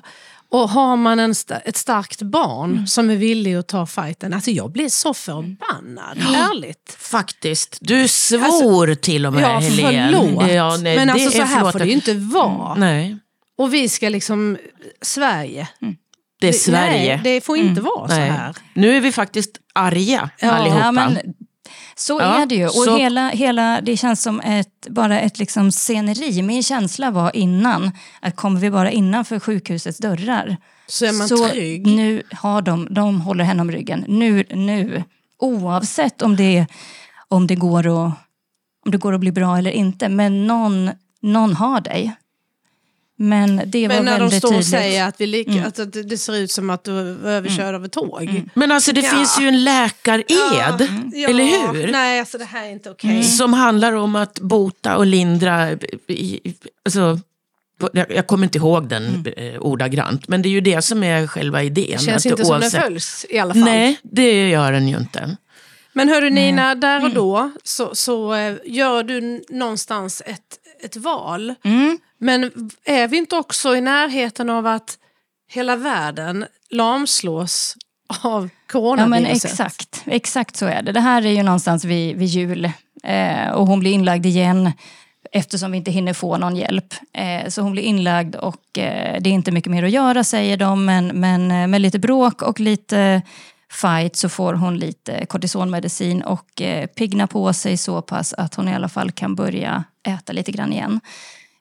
[0.52, 4.34] Och har man en sta- ett starkt barn som är villig att ta fighten.
[4.34, 6.95] Alltså jag blir så förbannad, ärligt.
[6.99, 7.78] Faktiskt.
[7.82, 10.12] Du svor till och med Ja, Helene.
[10.17, 10.52] förlåt.
[10.52, 12.75] Ja, nej, Men alltså så är här förlåt får det ju inte vara.
[12.75, 13.17] Nej,
[13.58, 14.58] Och vi ska liksom,
[15.02, 15.67] Sverige.
[16.41, 17.21] det är Sverige.
[17.23, 18.30] Nej, det får inte vara så Nej.
[18.30, 18.56] här.
[18.73, 20.52] Nu är vi faktiskt arga Ja.
[20.52, 20.80] allihopa.
[20.86, 21.18] Ja, men,
[21.96, 22.65] så Ja, är det ju.
[22.65, 26.42] Och så- hela, hela, det känns som ett, bara ett liksom sceneri.
[26.42, 31.48] Min känsla var innan att kommer vi bara innanför sjukhusets dörrar Så är man så
[31.50, 31.88] trygg.
[31.88, 34.06] nu har de, de håller henne om ryggen.
[34.08, 35.04] Nu, nu.
[35.39, 36.65] Oavsett om det,
[37.28, 38.13] om, det går att,
[38.86, 40.10] om det går att bli bra eller inte.
[40.10, 42.13] Men någon, någon har dig.
[43.22, 44.68] Men det var Men när de står och tydligt.
[44.70, 45.64] säger att, vi lika, Mm.
[45.68, 48.44] att det, det ser ut som att du var överkörd av ett tåg.
[48.54, 49.10] Men alltså det Ja.
[49.12, 51.92] finns ju en läkared, Ja, eller hur?
[51.92, 53.10] Nej, alltså det här är inte okej.
[53.12, 53.24] Mm.
[53.24, 55.72] Som handlar om att bota och lindra.
[56.08, 56.54] i-
[56.86, 57.20] Alltså,
[57.94, 59.56] jag, kommer inte ihåg den Mm.
[59.56, 61.86] eh, ordagrant, men det är ju det som är själva idén.
[61.92, 63.64] Det känns att inte som den oavsett- följs i alla fall.
[63.64, 65.38] Nej, det gör den ju inte.
[65.94, 67.08] Men hörru Nina, där Mm.
[67.10, 70.40] och då så, så eh, gör du någonstans ett,
[70.84, 71.56] ett val.
[71.63, 72.00] Mm.
[72.18, 72.52] Men
[72.84, 74.98] är vi inte också i närheten av att
[75.52, 77.78] hela världen lamslås
[78.24, 79.52] av Ja men coronaviruset?
[79.52, 80.92] exakt, exakt så är det.
[80.92, 82.72] Det här är ju någonstans vid, vid jul
[83.04, 84.72] eh, och hon blir inlagd igen
[85.32, 86.94] eftersom vi inte hinner få någon hjälp.
[87.13, 90.58] Eh, så hon blir inlagd och eh, det är inte mycket mer att göra säger
[90.58, 93.22] de men, men eh, med lite bråk och lite
[93.72, 98.68] fight så får hon lite kortisonmedicin och eh, pigna på sig så pass att hon
[98.68, 101.00] i alla fall kan börja äta lite grann igen.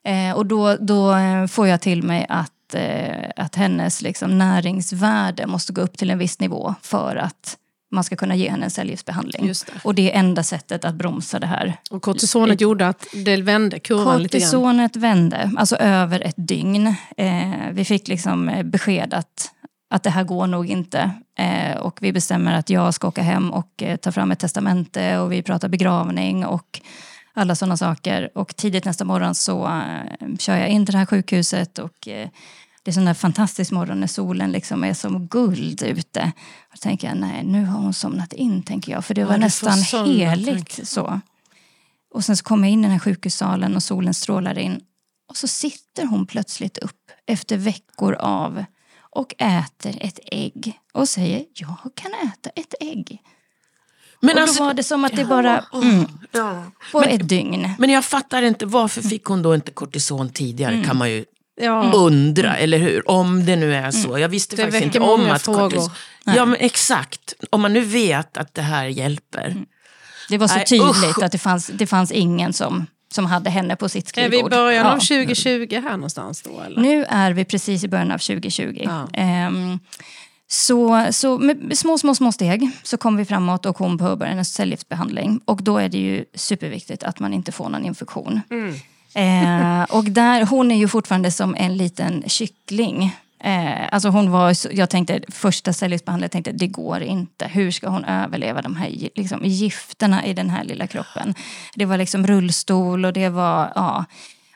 [0.03, 5.47] Eh, och då, då eh, får jag till mig att, eh, att hennes liksom, näringsvärde
[5.47, 7.57] måste gå upp till en viss nivå för att
[7.91, 9.47] man ska kunna ge henne en cellgiftsbehandling.
[9.47, 9.65] Det.
[9.83, 11.75] Och det är enda sättet att bromsa det här.
[11.89, 14.47] Och kortisonet gjorde att det vände kurvan lite grann.
[14.47, 16.95] Kortisonet vände, alltså över ett dygn.
[17.17, 19.51] Eh, vi fick liksom eh, besked att,
[19.89, 21.11] att det här går nog inte.
[21.37, 25.17] Eh, och vi bestämmer att jag ska åka hem och eh, ta fram ett testamente
[25.17, 26.81] och vi pratar begravning och
[27.33, 28.29] alla sådana saker.
[28.35, 32.29] Och tidigt nästa morgon så eh, kör jag in till det här sjukhuset och eh,
[32.83, 36.31] det är sån där fantastisk morgon när solen liksom är som guld ute.
[36.71, 39.05] Då tänker jag, nej nu har hon somnat in tänker jag.
[39.05, 41.21] För det Ja, var du får nästan såna heligt så.
[42.13, 44.81] Och sen så kommer jag in i den här sjukhussalen och solen strålar in.
[45.29, 48.65] Och så sitter hon plötsligt upp efter veckor av
[49.15, 53.21] och äter ett ägg och säger jag kan äta ett ägg.
[54.21, 56.05] Men och då alltså- var det som att det bara, mm,
[56.91, 57.69] på ett dygn.
[57.79, 60.85] Men jag fattar inte, varför fick hon då inte kortison tidigare Mm.
[60.85, 61.25] kan man ju
[61.61, 61.91] Ja.
[61.95, 63.09] undra, eller hur?
[63.09, 64.19] Om det nu är så.
[64.19, 65.69] Jag visste Det faktiskt inte om att frågor.
[65.69, 65.89] kortis...
[66.23, 69.55] Ja men exakt, om man nu vet att det här hjälper.
[70.29, 71.23] Det var så Nej, tydligt usch.
[71.23, 74.31] att det fanns, det fanns ingen som, som hade henne på sitt Är skrivbord.
[74.31, 74.93] vi i början Ja.
[74.93, 76.61] av 2020 här någonstans då?
[76.61, 76.81] Eller?
[76.81, 78.81] Nu är vi precis i början av 2020.
[78.85, 79.07] Ja.
[79.13, 79.79] Ehm,
[80.47, 84.45] så, så med små, små, små steg så kom vi framåt och hon påbörjade en
[84.45, 85.41] cellgiftsbehandling.
[85.45, 88.41] Och då är det ju superviktigt att man inte får någon infektion.
[89.13, 93.15] Eh, och där, hon är ju fortfarande som en liten kyckling.
[93.43, 97.45] Eh, alltså hon var, jag tänkte, första cellgiftsbehandlingen, tänkte det går inte.
[97.47, 101.35] Hur ska hon överleva de här liksom, gifterna i den här lilla kroppen?
[101.75, 104.05] Det var liksom rullstol och det var, ja.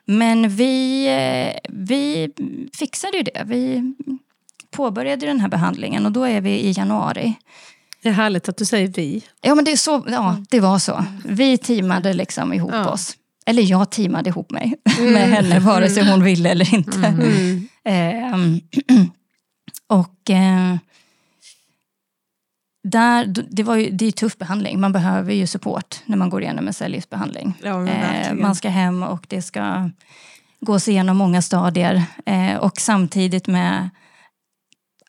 [0.06, 2.30] Men vi, eh, vi
[2.78, 3.44] fixade ju det.
[3.46, 3.94] Vi
[4.72, 7.34] påbörjade den här behandlingen och då är vi i januari.
[8.02, 9.24] Det är härligt att du säger vi.
[9.42, 11.06] Ja, men det, är så, ja, det var så.
[11.26, 12.90] Vi teamade liksom ihop Ja.
[12.90, 13.16] oss.
[13.46, 17.08] Eller jag teamade ihop mig med henne, vare sig hon ville eller inte.
[17.08, 17.68] Mm.
[17.84, 18.62] Ehm,
[19.88, 20.76] och eh,
[22.84, 24.80] där, det, var ju, det är ju tuff behandling.
[24.80, 27.54] Man behöver ju support när man går igenom en cellgiftsbehandling.
[27.64, 29.90] Ja, Eh, man ska hem och det ska
[30.60, 32.04] gås igenom många stadier.
[32.26, 33.90] Eh, och samtidigt med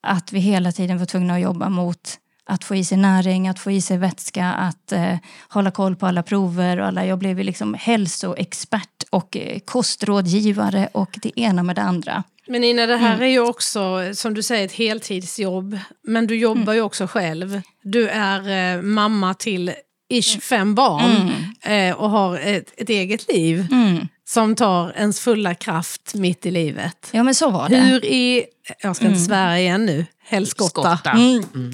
[0.02, 3.58] att vi hela tiden var tvungna att jobba mot att få i sig näring, att
[3.58, 5.16] få i sig vätska, att eh,
[5.48, 6.80] hålla koll på alla prover.
[6.80, 7.06] Och alla.
[7.06, 12.22] Jag blev liksom hälsoexpert och eh, kostrådgivare och det ena med det andra.
[12.46, 13.04] Men Nina, det Mm.
[13.04, 15.78] här är ju också, som du säger, ett heltidsjobb.
[16.02, 16.74] Men du jobbar Mm.
[16.74, 17.60] ju också själv.
[17.82, 19.72] Du är eh, mamma till
[20.12, 21.30] ish fem barn
[21.62, 24.08] eh, och har ett, ett eget liv Mm.
[24.24, 27.08] som tar ens fulla kraft mitt i livet.
[27.12, 27.76] Ja men så var det.
[27.76, 28.44] Hur i,
[28.82, 29.26] jag ska inte Mm.
[29.26, 31.16] svära igen nu, helskotta, Skotta.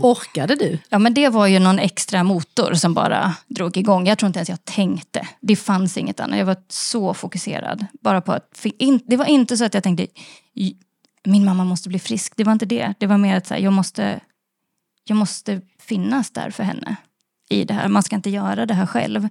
[0.01, 0.79] orkade du?
[0.89, 4.07] Ja men det var ju någon extra motor som bara drog igång.
[4.07, 5.29] Jag tror inte ens jag tänkte.
[5.41, 6.39] Det fanns inget annat.
[6.39, 7.87] Jag var så fokuserad.
[8.01, 8.67] Bara på att,
[9.07, 10.07] det var inte så att jag tänkte
[10.55, 10.77] "J-
[11.25, 12.33] min mamma måste bli frisk.
[12.37, 12.95] Det var inte det.
[12.99, 14.21] Det var mer att så här, jag, måste,
[15.05, 16.97] jag måste finnas där för henne
[17.51, 17.89] i det här.
[17.89, 19.29] Man ska inte göra det här själv.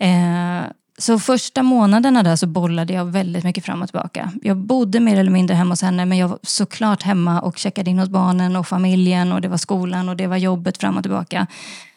[0.00, 0.62] Eh,
[0.98, 4.32] så första månaderna där så bollade jag väldigt mycket fram och tillbaka.
[4.42, 7.90] Jag bodde mer eller mindre hemma hos henne men jag var såklart hemma och checkade
[7.90, 11.02] in hos barnen och familjen och det var skolan och det var jobbet fram och
[11.02, 11.46] tillbaka.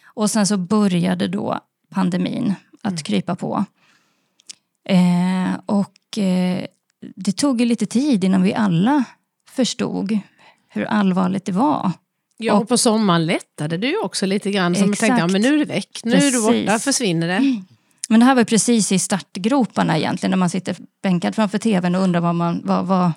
[0.06, 1.60] Och sen så började då
[1.90, 3.66] pandemin att krypa på.
[4.86, 6.66] Eh, och eh,
[7.16, 9.04] det tog ju lite tid innan vi alla
[9.50, 10.20] förstod
[10.70, 11.92] hur allvarligt det var.
[12.38, 14.76] Ja, och på sommaren lättade du ju också lite grann.
[14.76, 16.84] Som tänkte, ja, men nu är det väck, nu är du borta, Precis.
[16.84, 17.62] försvinner det.
[18.12, 22.02] Men det här var precis i startgroparna egentligen när man sitter bänkad framför tvn och
[22.02, 23.12] undrar vad, man, vad, vad,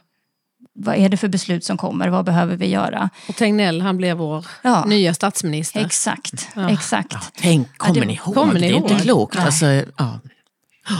[0.75, 3.11] vad är det för beslut som kommer, vad behöver vi göra?
[3.29, 4.85] Och Tegnell, han blev vår Ja.
[4.85, 5.85] nya statsminister.
[5.85, 6.71] Exakt, Ja.
[6.71, 7.17] exakt.
[7.37, 8.35] Tänk, kommer det- ni ihåg?
[8.35, 9.03] kommer ni det är inte ihåg?
[9.03, 9.35] klokt.
[9.35, 9.45] Nej.
[9.45, 10.21] Alltså, ja.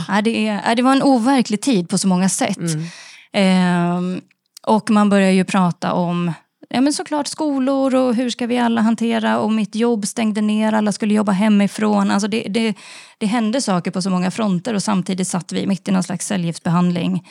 [0.07, 2.57] Ja, det, är, ja, det var en overklig tid på så många sätt.
[2.57, 2.85] Mm.
[3.33, 4.21] Ehm,
[4.67, 6.33] och man börjar ju prata om
[6.69, 10.73] ja, men såklart skolor och hur ska vi alla hantera och mitt jobb stängde ner,
[10.73, 12.11] alla skulle jobba hemifrån.
[12.11, 12.75] Alltså det, det,
[13.17, 16.27] det hände saker på så många fronter och samtidigt satt vi mitt i någon slags
[16.27, 17.27] cellgiftsbehandling.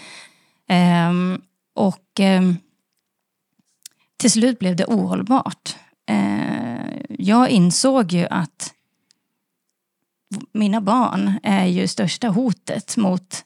[0.68, 1.40] Ehm,
[1.74, 2.56] och ehm,
[4.16, 5.76] till slut blev det ohållbart.
[6.06, 8.74] Ehm, jag insåg ju att
[10.52, 13.44] mina barn är ju största hotet mot,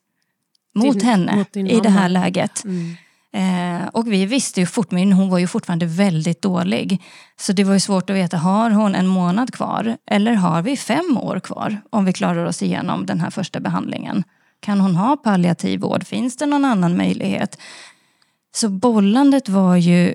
[0.75, 2.65] mot henne mot i det här läget.
[2.65, 2.97] Mm.
[3.39, 7.03] Eh, och vi visste ju fort, men hon var ju fortfarande väldigt dålig.
[7.37, 9.97] Så det var ju svårt att veta, har hon en månad kvar?
[10.07, 14.25] Eller har vi fem år kvar om vi klarar oss igenom den här första behandlingen?
[14.61, 16.07] Kan hon ha palliativ vård?
[16.07, 17.59] Finns det någon annan möjlighet?
[18.55, 20.15] Så bollandet var ju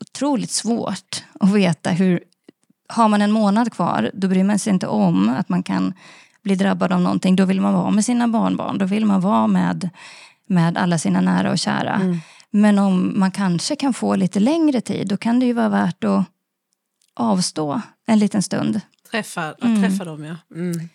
[0.00, 2.20] otroligt svårt att veta hur...
[2.88, 5.94] Har man en månad kvar, då bryr man sig inte om att man kan
[6.42, 7.36] bli drabbad av någonting.
[7.36, 8.78] Då vill man vara med sina barnbarn.
[8.78, 9.90] Då vill man vara med,
[10.48, 11.94] med alla sina nära och kära.
[11.94, 12.18] Mm.
[12.50, 16.04] Men om man kanske kan få lite längre tid, då kan det ju vara värt
[16.04, 16.24] att
[17.14, 18.80] avstå en liten stund.
[19.10, 19.82] Träffa, att Mm.
[19.82, 20.36] träffa dem, ja.
[20.54, 20.88] Mm.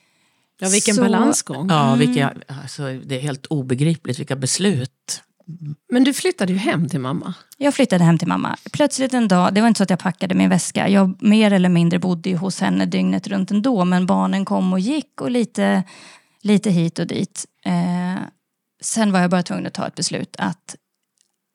[0.60, 1.68] Ja, vilken Så- balansgång.
[1.70, 2.00] Ja, Mm.
[2.00, 2.34] vilka,
[2.64, 5.24] alltså, det är helt obegripligt vilka beslut.
[5.92, 7.34] Men du flyttade ju hem till mamma.
[7.58, 8.58] Jag flyttade hem till mamma.
[8.72, 10.90] Plötsligt en dag, det var inte så att jag packade min väska.
[10.90, 13.86] Jag mer eller mindre bodde ju hos henne dygnet runt ändå.
[13.86, 15.84] Men barnen kom och gick och lite,
[16.42, 17.46] lite hit och dit.
[17.66, 18.22] Eh,
[18.82, 20.76] sen var jag bara tvungen att ta ett beslut att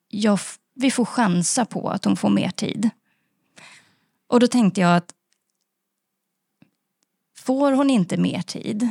[0.09, 0.39] jag,
[0.75, 2.89] vi får chansa på att hon får mer tid.
[4.27, 5.13] Och då tänkte jag att
[7.37, 8.89] får hon inte mer tid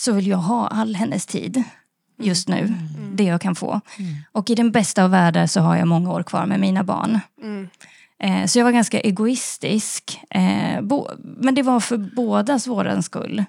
[0.00, 1.62] så vill jag ha all hennes tid
[2.18, 3.16] just nu, Mm.
[3.16, 3.80] det jag kan få.
[4.32, 7.20] Och i den bästa av världar så har jag många år kvar med mina barn.
[7.42, 7.68] Mm.
[8.18, 10.20] Eh, så jag var ganska egoistisk.
[10.30, 10.82] Eh,
[11.20, 13.44] men det var för bådas våran skull.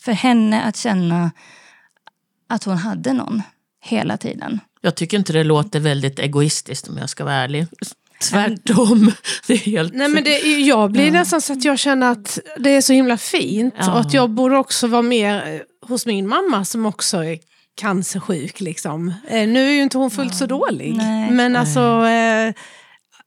[0.00, 1.30] För henne att känna
[2.48, 3.42] att hon hade någon
[3.84, 4.60] hela tiden.
[4.80, 7.66] Jag tycker inte det låter väldigt egoistiskt om jag ska vara ärlig.
[8.30, 9.12] Tvärtom.
[9.46, 9.94] Det är helt...
[9.94, 13.16] Nej, men det, jag blir nästan så att jag känner att det är så himla
[13.16, 13.74] fint.
[13.78, 13.92] Ja.
[13.92, 17.38] Och att jag borde också vara mer eh, hos min mamma som också är
[17.74, 18.60] cancersjuk.
[18.60, 19.14] Liksom.
[19.28, 20.94] Eh, nu är ju inte hon fullt så dålig.
[20.96, 21.30] Nej.
[21.30, 22.06] Men alltså...
[22.06, 22.54] Eh,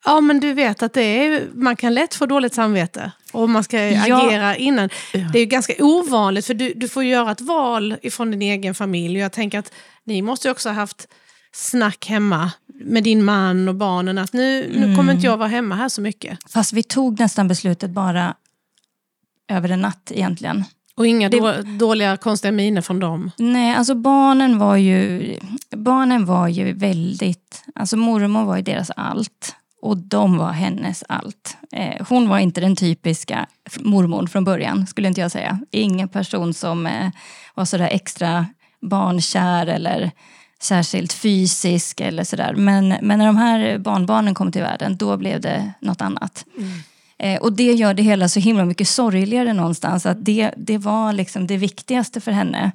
[0.05, 3.11] ja men du vet att det är, man kan lätt få dåligt samvete.
[3.31, 4.27] Och man ska Ja.
[4.27, 4.89] agera innan.
[5.13, 8.75] Det är ju ganska ovanligt för du, du får göra ett val ifrån din egen
[8.75, 9.17] familj.
[9.17, 9.71] Och jag tänker att
[10.03, 11.07] ni måste också ha haft
[11.53, 15.75] snack hemma med din man och barnen att nu, nu kommer inte jag vara hemma
[15.75, 16.51] här så mycket.
[16.51, 18.35] Fast vi tog nästan beslutet bara
[19.49, 20.63] över en natt egentligen.
[20.95, 23.31] Och inga Det- då, dåliga konstiga miner från dem.
[23.37, 25.35] Nej, alltså barnen var ju,
[25.75, 27.63] barnen var ju väldigt...
[27.75, 29.55] Alltså mormor var ju deras allt.
[29.81, 31.57] Och de var hennes allt.
[31.71, 33.47] Eh, hon var inte den typiska
[33.79, 35.59] mormor från början, skulle inte jag säga.
[35.71, 37.09] Ingen person som eh,
[37.55, 38.45] var sådär extra
[38.81, 40.11] barnkär eller
[40.61, 42.53] särskilt fysisk eller sådär.
[42.55, 46.45] Men, men när de här barnbarnen kom till världen, då blev det något annat.
[47.19, 50.05] Eh, och det gör det hela så himla mycket sorgligare någonstans.
[50.05, 52.71] Att det, det var liksom det viktigaste för henne.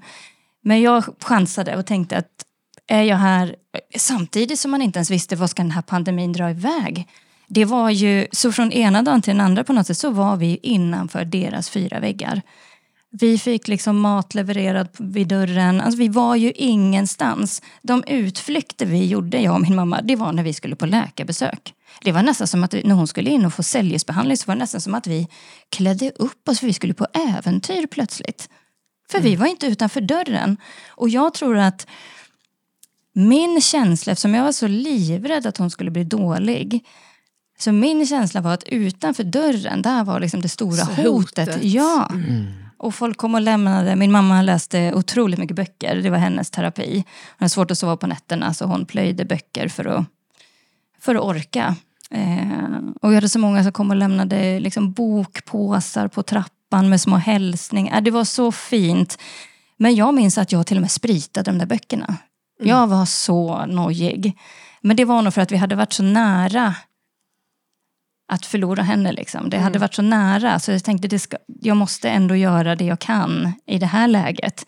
[0.63, 2.46] Men jag chansade och tänkte att
[2.87, 3.57] är jag här
[3.97, 7.09] samtidigt som man inte ens visste vad ska den här pandemin dra iväg.
[7.49, 10.37] Det var ju, så från ena dagen till den andra på något sätt så var
[10.37, 12.43] vi innanför deras fyra väggar.
[13.11, 15.81] Vi fick liksom mat levererad vid dörren.
[15.81, 17.63] Alltså vi var ju ingenstans.
[17.83, 21.75] De utflykter vi gjorde, jag och min mamma, det var när vi skulle på läkarbesök.
[22.01, 24.59] Det var nästan som att när hon skulle in och få cellgiftsbehandling så var det
[24.59, 25.29] nästan som att vi
[25.69, 28.49] klädde upp oss för vi skulle på äventyr plötsligt.
[29.11, 30.57] För vi var inte utanför dörren.
[30.89, 31.87] Och jag tror att
[33.17, 36.85] min känsla, eftersom jag var så livrädd att hon skulle bli dålig.
[37.59, 41.49] Så min känsla var att utanför dörren, där var liksom det stora Så hotet.
[41.49, 41.65] hotet.
[41.65, 42.11] Ja.
[42.79, 43.97] Och folk kom och lämnade.
[43.97, 45.97] Min mamma läste otroligt mycket böcker.
[45.97, 46.95] Det var hennes terapi.
[46.95, 47.05] Hon
[47.39, 50.05] hade svårt att sova på nätterna så hon plöjde böcker för att,
[51.01, 51.77] för att orka.
[52.11, 57.01] Eh, och vi hade så många som kom och lämnade liksom, bokpåsar på trappan med
[57.01, 58.01] små hälsningar.
[58.01, 59.19] Det var så fint.
[59.77, 62.17] Men jag minns att jag till och med spritade de där böckerna.
[62.59, 64.39] Jag var så nojig.
[64.81, 66.75] Men det var nog för att vi hade varit så nära
[68.33, 69.13] att förlora henne.
[69.13, 69.51] Liksom.
[69.51, 70.59] Det hade varit så nära.
[70.59, 74.67] Så jag tänkte ska, jag måste ändå göra det jag kan i det här läget.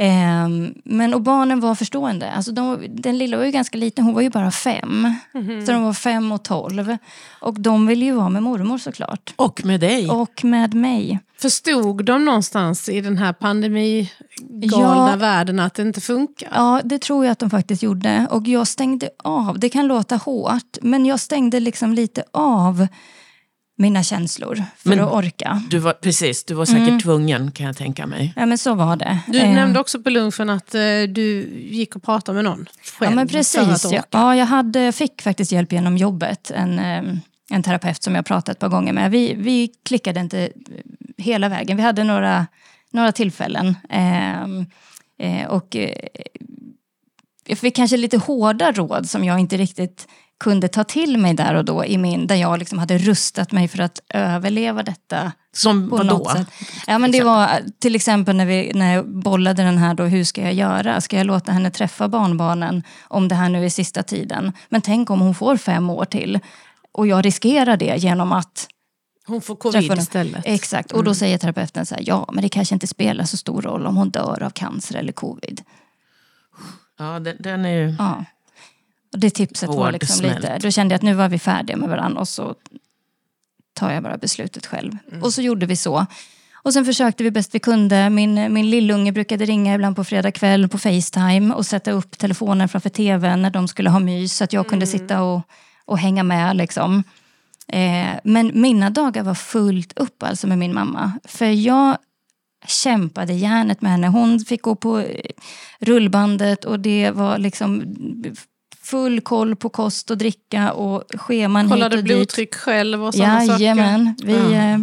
[0.00, 2.30] Ehm, men och barnen var förstående.
[2.30, 5.14] Alltså de, den lilla var ju ganska liten, hon var ju bara fem.
[5.66, 6.96] Så de var fem och tolv.
[7.40, 9.34] Och de ville ju vara med mormor såklart.
[9.36, 10.10] Och med dig.
[10.10, 11.20] Och med mig.
[11.40, 15.16] Förstod de någonstans i den här pandemigalna Ja.
[15.18, 16.48] världen att det inte funkar?
[16.54, 18.26] Ja, det tror jag att de faktiskt gjorde.
[18.30, 19.58] Och jag stängde av.
[19.58, 22.86] Det kan låta hårt, men jag stängde liksom lite av
[23.78, 25.62] mina känslor för Men- att orka.
[25.70, 28.32] Du var, precis, du var säkert tvungen kan jag tänka mig.
[28.36, 29.18] Ja, men så var det.
[29.26, 32.66] Du Eh, nämnde också på lunchen att eh, du gick och pratade med någon
[32.98, 33.10] själv.
[33.10, 33.84] Ja, men för att precis.
[33.84, 33.96] orka.
[33.96, 36.50] Ja, ja, jag hade, fick faktiskt hjälp genom jobbet.
[36.50, 37.02] En, eh,
[37.50, 39.10] en terapeut som jag pratat ett par gånger med.
[39.10, 40.50] Vi, vi klickade inte
[41.16, 41.76] hela vägen.
[41.76, 42.46] Vi hade några,
[42.92, 43.76] några tillfällen.
[43.90, 44.66] Ehm,
[45.18, 45.92] eh, och eh,
[47.46, 50.08] jag fick kanske lite hårda råd som jag inte riktigt
[50.40, 51.84] kunde ta till mig där och då.
[51.84, 56.32] I min, där jag liksom hade rustat mig för att överleva detta Som vadå?
[56.86, 57.48] Ja, men det var
[57.80, 61.00] till exempel när, vi, när jag bollade den här, då, hur ska jag göra?
[61.00, 64.52] Ska jag låta henne träffa barnbarnen om det här nu är sista tiden?
[64.68, 66.40] Men tänk om hon får fem år till
[66.92, 68.68] och jag riskerar det genom att
[69.26, 70.42] Hon får covid istället.
[70.44, 73.62] Exakt, och då säger terapeuten så här, ja men det kanske inte spelar så stor
[73.62, 75.62] roll om hon dör av cancer eller covid.
[76.98, 77.94] Ja, den, den är ju...
[77.98, 78.24] Ja.
[79.10, 80.36] Det tipset var liksom smält.
[80.36, 82.54] lite, då kände jag att nu var vi färdiga med varandra och så
[83.72, 84.96] tar jag bara beslutet själv.
[85.22, 86.06] Och så gjorde vi så.
[86.62, 88.10] Och sen försökte vi bäst vi kunde.
[88.10, 92.68] Min, min lillunge brukade ringa ibland på fredag kväll på Facetime och sätta upp telefonen
[92.68, 95.42] framför tvn när de skulle ha mys så att jag kunde sitta och,
[95.84, 96.56] och hänga med.
[96.56, 97.04] Liksom.
[97.68, 101.12] Eh, men mina dagar var fullt upp alltså med min mamma.
[101.24, 101.98] För jag
[102.66, 104.08] kämpade järnet med henne.
[104.08, 105.04] Hon fick gå på
[105.80, 107.94] rullbandet och det var liksom
[108.90, 112.16] full koll på kost och dricka och scheman Kollade hit och dit.
[112.16, 114.52] blodtryck själv och sådana Jajamän, vi, Ja.
[114.52, 114.78] eh,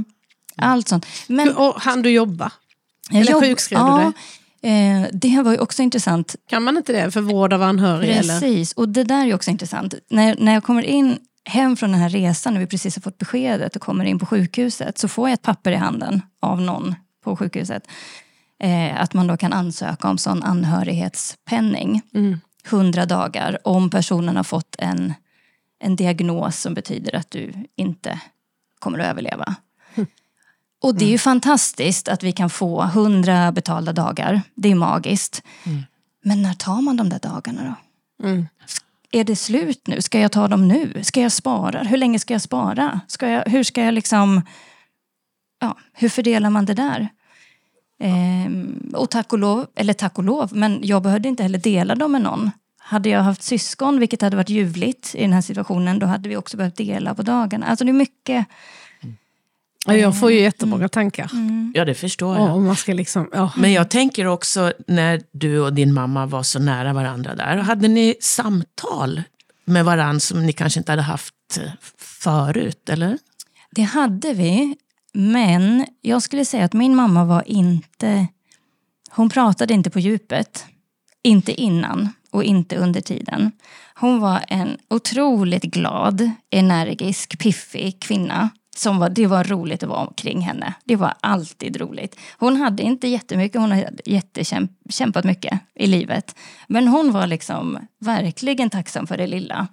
[0.57, 1.05] allt sånt.
[1.27, 1.61] Men saker.
[1.61, 2.51] Och han du jobba?
[3.11, 4.11] eller jobb- sjukskrev du ja,
[4.61, 6.35] Eh, det var ju också intressant.
[6.49, 8.09] Kan man inte det för vård av anhörig?
[8.09, 8.39] Eller?
[8.39, 9.93] Precis, och det där är också intressant.
[10.09, 11.17] När, när jag kommer in
[11.49, 14.25] hem från den här resan, när vi precis har fått beskedet och kommer in på
[14.25, 17.83] sjukhuset, så får jag ett papper i handen av någon på sjukhuset.
[18.63, 22.01] Eh, att man då kan ansöka om sån anhörighetspenning.
[22.13, 22.39] Mm.
[22.65, 25.13] 100 dagar om personen har fått en,
[25.79, 28.19] en diagnos som betyder att du inte
[28.79, 29.55] kommer att överleva.
[30.81, 34.41] Och det är ju fantastiskt att vi kan få 100 betalda dagar.
[34.55, 35.43] Det är magiskt.
[36.23, 37.75] Men när tar man de där dagarna
[38.19, 38.27] då?
[38.27, 38.47] Mm.
[39.11, 40.01] Är det slut nu?
[40.01, 41.03] Ska jag ta dem nu?
[41.03, 41.83] Ska jag spara?
[41.83, 42.99] Hur länge ska jag spara?
[43.07, 44.41] Ska jag, hur ska jag liksom...
[45.59, 47.09] Ja, hur fördelar man det där?
[47.99, 51.95] Ehm, och tack och lov, eller tack och lov, men jag behövde inte heller dela
[51.95, 52.51] dem med någon.
[52.77, 56.37] Hade jag haft syskon, vilket hade varit ljuvligt i den här situationen, då hade vi
[56.37, 57.65] också behövt dela på dagarna.
[57.65, 58.45] Alltså det är mycket...
[59.87, 61.29] Ja, Jag får ju jättemånga tankar.
[61.73, 62.55] Ja, det förstår Ja, jag.
[62.55, 63.51] om man ska liksom, ja.
[63.57, 67.57] Men jag tänker också när du och din mamma var så nära varandra där.
[67.57, 69.21] Hade ni samtal
[69.65, 72.89] med varandra som ni kanske inte hade haft eh, förut?
[72.89, 73.17] Eller?
[73.71, 74.75] Det hade vi,
[75.15, 78.27] men jag skulle säga att min mamma var inte...
[79.09, 80.65] Hon pratade inte på djupet.
[81.23, 83.51] Inte innan och inte under tiden.
[83.95, 88.49] Hon var en otroligt glad, energisk, piffig kvinna.
[88.77, 90.73] Som var, det var roligt att vara omkring henne.
[90.83, 92.19] Det var alltid roligt.
[92.37, 96.35] Hon hade inte jättemycket, hon hade jättekämpat mycket i livet.
[96.67, 99.67] Men hon var liksom verkligen tacksam för det lilla.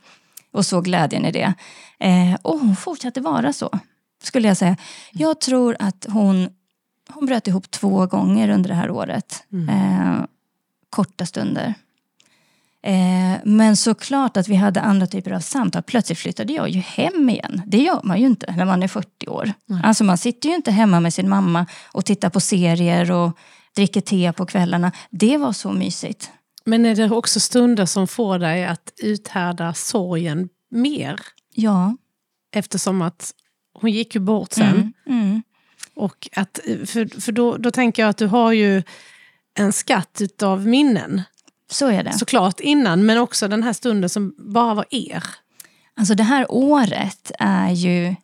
[0.52, 1.54] Och såg glädjen i det.
[2.00, 3.78] Eh, och hon fortsatte vara så,
[4.22, 4.76] skulle jag säga.
[5.12, 6.48] Jag tror att hon,
[7.10, 9.44] hon bröt ihop två gånger under det här året.
[9.68, 10.24] Eh,
[10.90, 11.74] korta stunder.
[12.82, 15.82] Eh, men såklart att vi hade andra typer av samtal.
[15.82, 17.62] Plötsligt flyttade jag ju hem igen.
[17.66, 19.52] Det gör man ju inte när man är 40 år.
[19.82, 23.38] Alltså man sitter ju inte hemma med sin mamma och tittar på serier och
[23.76, 24.92] dricker te på kvällarna.
[25.10, 26.30] Det var så mysigt.
[26.64, 31.20] Men är det också stunder som får dig att uthärda sorgen mer?
[31.54, 31.96] Ja.
[32.54, 33.34] Eftersom att
[33.82, 34.92] hon gick ju bort sen.
[35.06, 35.42] Mm, mm.
[35.94, 38.82] Och att, för för då, då tänker jag att du har ju
[39.54, 41.22] en skatt utav minnen.
[41.70, 42.12] Så är det.
[42.12, 45.24] Såklart innan, men också den här stunden som bara var er.
[45.96, 48.14] Alltså det här året är ju...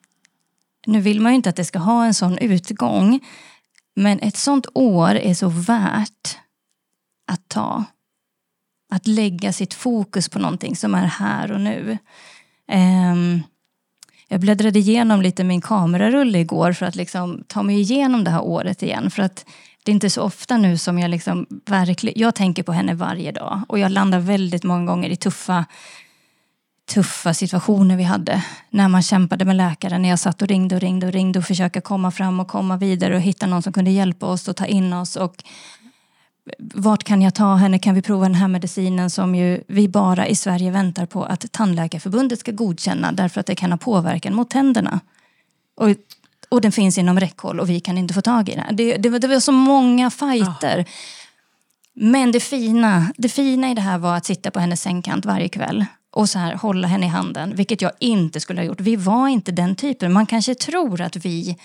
[0.87, 3.21] Nu vill man ju inte att det ska ha en sån utgång.
[3.97, 6.39] Men ett sånt år är så värt
[7.27, 7.85] att ta.
[8.91, 11.99] Att lägga sitt fokus på någonting som är här och nu.
[12.69, 13.43] Ehm,
[14.29, 18.43] jag bläddrade igenom lite min kamerarulle igår för att liksom ta mig igenom det här
[18.43, 19.11] året igen.
[19.11, 19.47] För att
[19.85, 22.21] det är inte så ofta nu som jag liksom verkligen...
[22.21, 23.63] Jag tänker på henne varje dag.
[23.69, 25.65] Och jag landar väldigt många gånger i tuffa
[26.89, 28.45] tuffa situationer vi hade.
[28.71, 31.45] När man kämpade med läkaren, när jag satt och ringde och ringde och ringde och
[31.45, 34.67] försöka komma fram och komma vidare och hitta någon som kunde hjälpa oss och ta
[34.67, 35.17] in oss.
[35.17, 35.45] Och
[36.59, 37.79] vart kan jag ta henne?
[37.79, 41.53] Kan vi prova den här medicinen som ju vi bara i Sverige väntar på att
[41.53, 45.01] Tandläkarförbundet ska godkänna därför att det kan ha påverkan mot tänderna.
[45.77, 45.89] Och,
[46.49, 48.77] och den finns inom räckhåll och vi kan inte få tag i den.
[48.77, 50.85] Det, det, var- det var så många fighter.
[51.95, 55.49] Men det fina, det fina i det här var att sitta på hennes sängkant varje
[55.49, 58.81] kväll och så här hålla henne i handen, vilket jag inte skulle ha gjort.
[58.81, 60.13] Vi var inte den typen.
[60.13, 61.57] Man kanske tror att vi,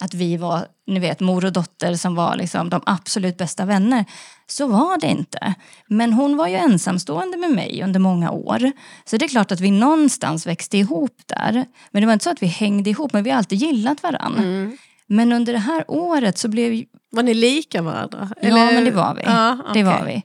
[0.00, 4.04] att vi var ni vet, mor och dotter som var liksom de absolut bästa vänner.
[4.46, 5.54] Så var det inte.
[5.86, 8.72] Men hon var ju ensamstående med mig under många år.
[9.04, 11.66] Så det är klart att vi någonstans växte ihop där.
[11.90, 14.76] Men det var inte så att vi hängde ihop, men vi har alltid gillat varann.
[15.06, 18.30] Men under det här året så blev Var ni lika varandra?
[18.42, 19.22] Ja, men det var vi.
[19.24, 20.22] Ja, Det var vi.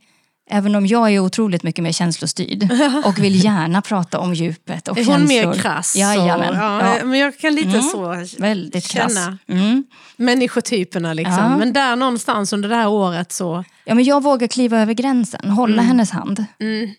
[0.51, 2.69] Även om jag är otroligt mycket mer känslostyrd
[3.05, 5.45] och vill gärna prata om djupet och Är hon känslor.
[5.47, 5.95] mer krass?
[5.95, 6.53] och- Jajamän.
[6.55, 7.05] Ja, Ja.
[7.05, 7.81] Men jag kan lite Mm.
[7.81, 9.83] så Väldigt känna Mm.
[10.17, 11.13] människotyperna.
[11.13, 11.35] Liksom.
[11.37, 11.57] Ja.
[11.57, 13.63] Men där någonstans under det här året så...
[13.85, 16.45] Ja, men jag vågar kliva över gränsen, hålla hennes hand.
[16.59, 16.89] Mm.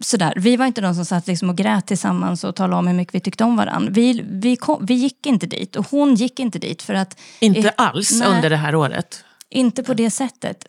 [0.00, 0.34] Sådär.
[0.36, 3.14] Vi var inte de som satt liksom och grät tillsammans och talade om hur mycket
[3.14, 3.90] vi tyckte om varandra.
[3.92, 7.60] Vi, vi, kom, vi gick inte dit och hon gick inte dit för att Inte
[7.68, 8.28] Eh, alls nej.
[8.28, 9.24] under det här året.
[9.50, 10.64] inte på det sättet.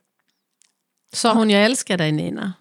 [1.14, 2.54] Sa hon jag älskar dig Nina?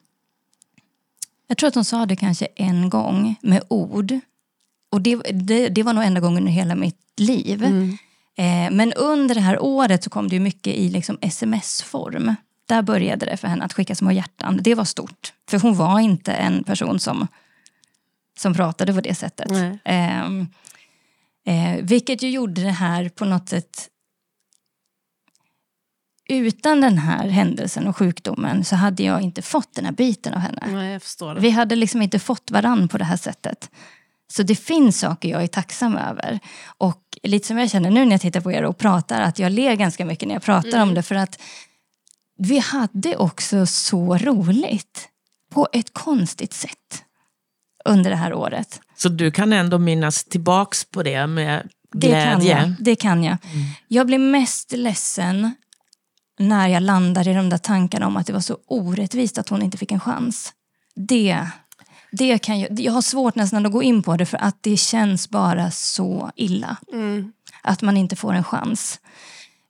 [1.47, 4.19] Jag tror att hon sa det kanske en gång med ord.
[4.91, 7.63] Och det, det, det var nog enda gången i hela mitt liv.
[8.37, 12.35] Eh, men under det här året så kom det mycket i liksom sms-form.
[12.67, 14.59] Där började det för henne att skicka små hjärtan.
[14.63, 15.33] Det var stort.
[15.49, 17.29] För hon var inte en person som,
[18.39, 19.51] som pratade på det sättet.
[19.85, 20.25] Eh,
[21.45, 23.89] eh, vilket ju gjorde det här på något sätt...
[26.37, 30.41] Utan den här händelsen och sjukdomen så hade jag inte fått den här biten av
[30.41, 30.67] henne.
[30.73, 31.41] Nej, jag förstår det.
[31.41, 33.71] Vi hade liksom inte fått varann på det här sättet.
[34.33, 36.41] Så det finns saker jag är tacksam över.
[36.79, 39.53] Och lite som jag känner nu när jag tittar på er och pratar, att jag
[39.53, 41.03] ler ganska mycket när jag pratar om det.
[41.03, 41.41] För att
[42.39, 45.09] vi hade också så roligt
[45.55, 47.05] på ett konstigt sätt
[47.85, 48.81] under det här året.
[48.97, 52.33] Så du kan ändå minnas tillbaks på det med Det glädje?
[52.33, 52.75] kan jag.
[52.79, 53.37] Det kan jag.
[53.89, 55.55] jag blir mest ledsen
[56.39, 59.63] när jag landar i de där tankarna om att det var så orättvist att hon
[59.63, 60.53] inte fick en chans.
[60.95, 61.47] Det,
[62.13, 64.77] det kan jag, jag har svårt nästan att gå in på det för att det
[64.77, 66.77] känns bara så illa.
[67.63, 69.01] Att man inte får en chans.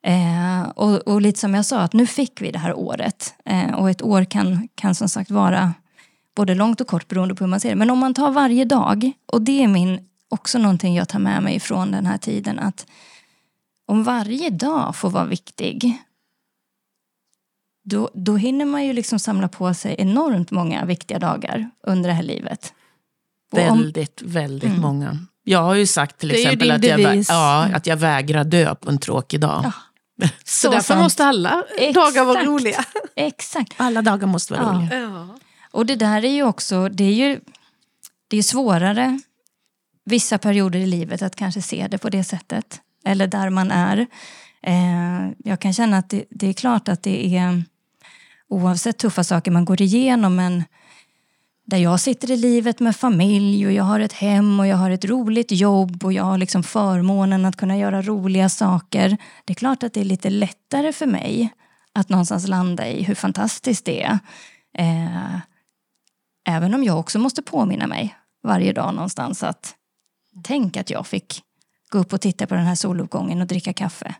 [0.04, 3.34] Eh, och, och lite som jag sa, att nu fick vi det här året.
[3.44, 5.74] Eh, och ett år kan, kan som sagt vara
[6.36, 7.76] både långt och kort beroende på hur man ser det.
[7.76, 11.42] Men om man tar varje dag, och det är min, också någonting jag tar med
[11.42, 12.86] mig från den här tiden, att
[13.86, 15.98] om varje dag får vara viktig,
[17.84, 22.14] då, då hinner man ju liksom samla på sig enormt många viktiga dagar under det
[22.14, 22.72] här livet.
[23.52, 25.18] Och om, Väldigt, väldigt många.
[25.44, 28.90] Jag har ju sagt till exempel att jag, vä- ja, att jag vägrar dö på
[28.90, 29.60] en tråkig dag.
[29.64, 29.72] Ja.
[30.44, 31.00] Så, därför sant.
[31.02, 31.64] måste alla
[31.94, 32.48] dagar vara Exakt.
[32.48, 32.84] roliga.
[33.16, 33.74] Exakt.
[33.76, 34.72] Alla dagar måste vara Ja.
[34.78, 35.00] roliga.
[35.00, 35.28] Ja.
[35.70, 37.40] Och det där är ju också, det är ju
[38.28, 39.20] det är svårare
[40.04, 42.80] vissa perioder i livet att kanske se det på det sättet.
[43.04, 44.06] Eller där man är.
[44.62, 47.64] Eh, jag kan känna att det, det är klart att det är
[48.52, 50.64] oavsett tuffa saker man går igenom men
[51.64, 54.90] där jag sitter i livet med familj och jag har ett hem och jag har
[54.90, 59.16] ett roligt jobb och jag har liksom förmånen att kunna göra roliga saker.
[59.44, 61.52] Det är klart att det är lite lättare för mig
[61.92, 64.18] att någonstans landa i hur fantastiskt det är.
[64.78, 65.38] Eh,
[66.48, 69.74] även om jag också måste påminna mig varje dag någonstans att
[70.44, 71.42] tänk att jag fick
[71.90, 74.14] gå upp och titta på den här soluppgången och dricka kaffe.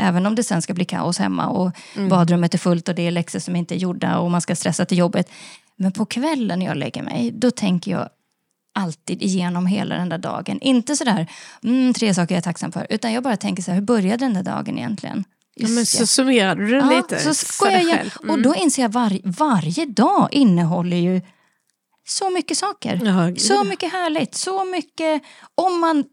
[0.00, 1.72] Även om det sen ska bli kaos hemma och
[2.08, 4.84] badrummet är fullt och det är läxor som inte är gjorda och man ska stressa
[4.84, 5.30] till jobbet.
[5.76, 8.08] Men på kvällen när jag lägger mig, då tänker jag
[8.74, 10.60] alltid igenom hela den där dagen.
[10.60, 11.26] Inte sådär,
[11.62, 14.24] mm, tre saker jag är tacksam för, utan jag bara tänker så här, hur började
[14.24, 15.24] den där dagen egentligen?
[15.54, 16.06] Ja, men så det.
[16.06, 17.18] summerade du den Ja, lite.
[17.18, 17.98] så ska jag igen.
[17.98, 18.30] själv.
[18.30, 21.20] Och då inser jag var, varje dag innehåller ju
[22.08, 23.00] så mycket saker.
[23.04, 23.40] Ja, gud.
[23.40, 25.22] så mycket härligt, så mycket...
[25.54, 26.04] Om man,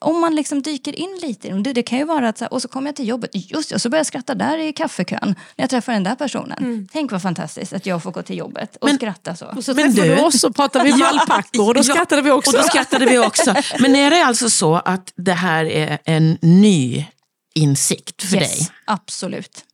[0.00, 2.52] om man liksom dyker in lite i det, det, kan ju vara att så här,
[2.52, 4.72] och så kommer jag till jobbet, just det, och så börjar jag skratta där i
[4.72, 5.18] kaffekön
[5.56, 6.88] när jag träffar den där personen.
[6.92, 9.46] Tänk vad fantastiskt att jag får gå till jobbet och skratta så.
[9.46, 12.50] Och så Men du- du oss och pratade vi vallpackor och då skrattade vi också.
[12.50, 13.54] Och då skrattade vi också.
[13.78, 17.06] Men är det alltså så att det här är en ny
[17.54, 18.68] insikt för Yes, dig?
[18.84, 19.64] Absolut.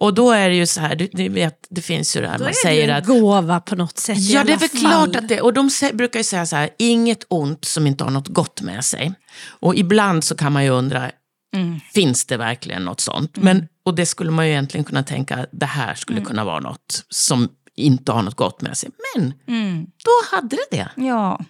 [0.00, 2.44] Och då är det ju så här, du, vet, det finns ju det här, Då
[2.44, 4.18] man är säger det att en gåva på något sätt.
[4.18, 7.24] Ja, det är väl klart att det Och de brukar ju säga så här, inget
[7.28, 9.14] ont som inte har något gott med sig.
[9.48, 11.10] Och ibland så kan man ju undra,
[11.56, 11.80] Mm.
[11.94, 13.36] finns det verkligen något sånt?
[13.36, 16.28] Men, och det skulle man ju egentligen kunna tänka, det här skulle Mm.
[16.28, 18.90] kunna vara något som inte har något gott med sig.
[19.16, 19.84] Men Mm.
[19.84, 20.88] då hade det det.
[21.06, 21.40] Ja,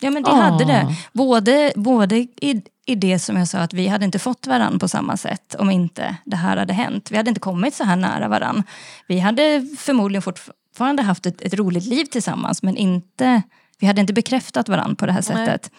[0.00, 0.34] ja men det Ah.
[0.34, 0.94] hade det.
[1.12, 4.88] Både, både i, i det som jag sa att vi hade inte fått varann på
[4.88, 7.10] samma sätt om inte det här hade hänt.
[7.10, 8.62] Vi hade inte kommit så här nära varann.
[9.06, 13.42] Vi hade förmodligen fortfarande haft ett, ett roligt liv tillsammans men inte,
[13.78, 15.70] vi hade inte bekräftat varann på det här sättet.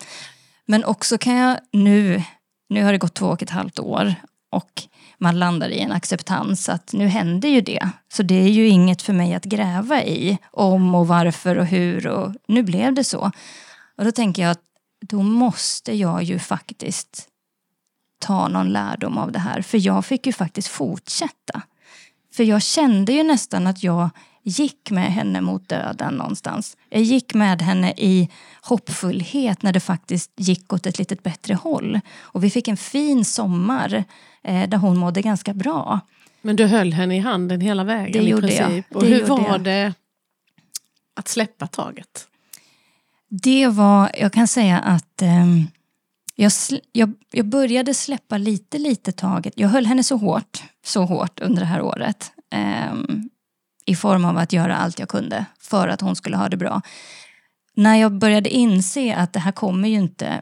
[0.66, 2.24] Men också kan jag nu,
[2.70, 4.16] nu har det gått två och ett halvt år
[4.52, 4.72] och
[5.18, 7.90] man landar i en acceptans att nu händer ju det.
[8.14, 12.08] Så det är ju inget för mig att gräva i om och varför och hur
[12.08, 13.32] och nu blev det så.
[13.98, 14.69] Och då tänker jag att
[15.02, 17.28] då måste jag ju faktiskt
[18.20, 19.62] ta någon lärdom av det här.
[19.62, 21.62] För jag fick ju faktiskt fortsätta.
[22.34, 24.10] För jag kände ju nästan att jag
[24.44, 26.78] gick med henne mot döden någonstans.
[26.90, 28.30] Jag gick med henne i
[28.62, 32.00] hoppfullhet när det faktiskt gick åt ett lite bättre håll.
[32.20, 34.04] Och vi fick en fin sommar
[34.44, 36.00] eh, där hon mådde ganska bra.
[36.42, 38.68] Men du höll henne i handen hela vägen Det i gjorde jag.
[38.68, 38.96] princip.
[38.96, 39.62] Och Det hur var jag.
[39.64, 39.94] det
[41.14, 42.28] att släppa taget?
[43.30, 45.68] Det var, jag kan säga att ehm,
[46.36, 46.52] jag,
[46.92, 49.54] jag, jag började släppa lite, lite taget.
[49.56, 52.32] Jag höll henne så hårt, så hårt under det här året.
[52.52, 53.30] ehm,
[53.86, 56.82] I form av att göra allt jag kunde för att hon skulle ha det bra.
[57.76, 60.42] När jag började inse att det här kommer ju inte...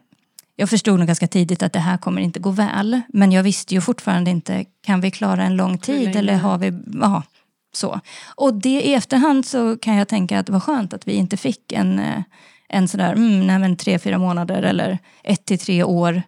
[0.55, 3.01] Jag förstod nog ganska tidigt att det här kommer inte gå väl.
[3.09, 6.73] Men jag visste ju fortfarande inte, kan vi klara en lång tid eller har vi...
[7.01, 7.23] Ja,
[7.73, 7.99] så.
[8.35, 11.37] Och det i efterhand så kan jag tänka att det var skönt att vi inte
[11.37, 12.23] fick en, eh,
[12.69, 16.21] en sådär, mm, nej men tre, fyra månader eller ett till tre år.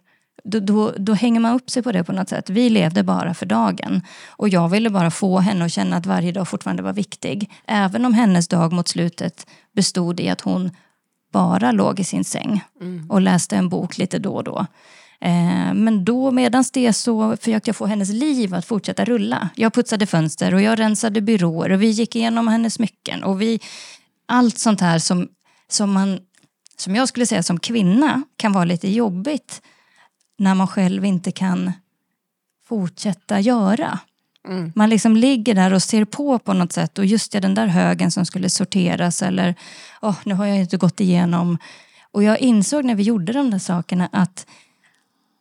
[0.44, 2.50] Då, då, då hänger man upp sig på det på något sätt.
[2.50, 4.02] Vi levde bara för dagen.
[4.28, 7.50] Och jag ville bara få henne att känna att varje dag fortfarande var viktig.
[7.66, 10.70] Även om hennes dag mot slutet bestod i att hon
[11.32, 12.64] bara låg i sin säng
[13.08, 14.66] och läste en bok lite då och då.
[15.20, 19.48] Eh, men då medans det så försökte jag få hennes liv att fortsätta rulla.
[19.54, 23.24] Jag putsade fönster och jag rensade byråer och vi gick igenom hennes smycken.
[23.24, 23.60] Och vi,
[24.28, 25.28] allt sånt här som,
[25.68, 26.18] som man,
[26.80, 29.62] som jag skulle säga som kvinna kan vara lite jobbigt
[30.38, 31.72] när man själv inte kan
[32.68, 33.98] fortsätta göra.
[34.48, 34.72] Mm.
[34.74, 37.66] Man liksom ligger där och ser på på något sätt och just det, den där
[37.66, 39.54] högen som skulle sorteras eller
[40.02, 41.58] åh, nu har jag inte gått igenom.
[42.12, 44.46] Och jag insåg när vi gjorde de där sakerna att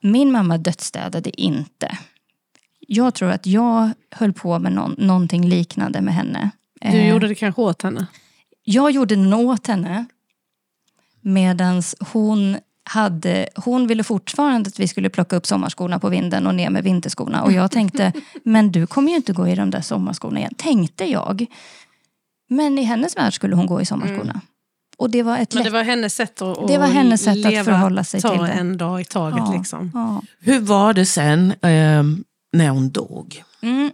[0.02, 1.98] min mamma dödsstädade inte.
[2.80, 6.52] Jag tror att jag höll på med någon, någonting liknande med henne.
[6.82, 8.08] Du Eh, gjorde det kanske åt henne?
[8.64, 10.06] jag gjorde något åt henne
[11.34, 11.82] medan
[12.14, 16.70] hon hade, hon ville fortfarande att vi skulle plocka upp sommarskorna på vinden och ner
[16.70, 17.44] med vinterskorna.
[17.44, 18.14] Och jag tänkte,
[18.44, 20.54] men du kommer ju inte gå i de där sommarskorna igen.
[20.58, 21.46] Tänkte jag.
[22.50, 24.42] Men i hennes värld skulle hon gå i sommarskorna.
[24.98, 25.74] Och det var ett Men det lätt...
[25.74, 28.52] var hennes sätt att, Det var hennes sätt att leva, förhålla sig ta till det.
[28.52, 29.44] en dag i taget.
[29.48, 29.92] Ja, Liksom.
[29.94, 30.22] ja.
[30.40, 32.24] Hur var det sen ehm,
[32.54, 33.44] när hon dog?
[33.62, 33.92] Mm.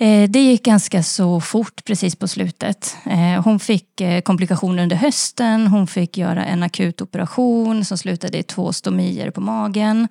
[0.00, 2.96] Eh, det gick ganska så fort precis på slutet.
[3.06, 5.66] Eh, hon fick eh, komplikationer under hösten.
[5.66, 10.08] Hon fick göra en akut operation som slutade i två stomier på magen.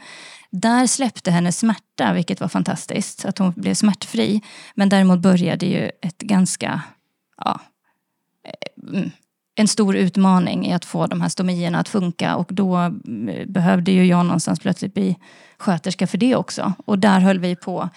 [0.50, 3.26] Där släppte hennes smärta, vilket var fantastiskt.
[3.26, 4.42] Att hon blev smärtfri.
[4.76, 6.82] Men däremot började ju ett ganska...
[7.38, 7.60] Ja,
[8.94, 9.12] mm,
[9.56, 12.36] en stor utmaning i att få de här stomierna att funka.
[12.36, 15.16] Och då mm, behövde ju jag någonstans plötsligt bli
[15.58, 16.74] sköterska för det också.
[16.86, 17.90] Och där höll vi på.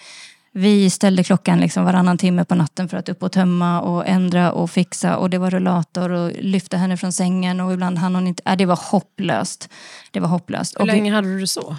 [0.53, 4.51] Vi ställde klockan liksom varannan timme på natten för att upp och tömma och ändra
[4.51, 5.17] och fixa.
[5.17, 8.43] Och det var rullator och lyfta henne från sängen och ibland hann hon inte.
[8.45, 9.69] Äh, det var hopplöst.
[10.11, 10.75] Det var hopplöst.
[10.79, 11.75] Hur länge hade du det så?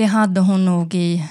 [0.00, 1.28] det hade hon nog i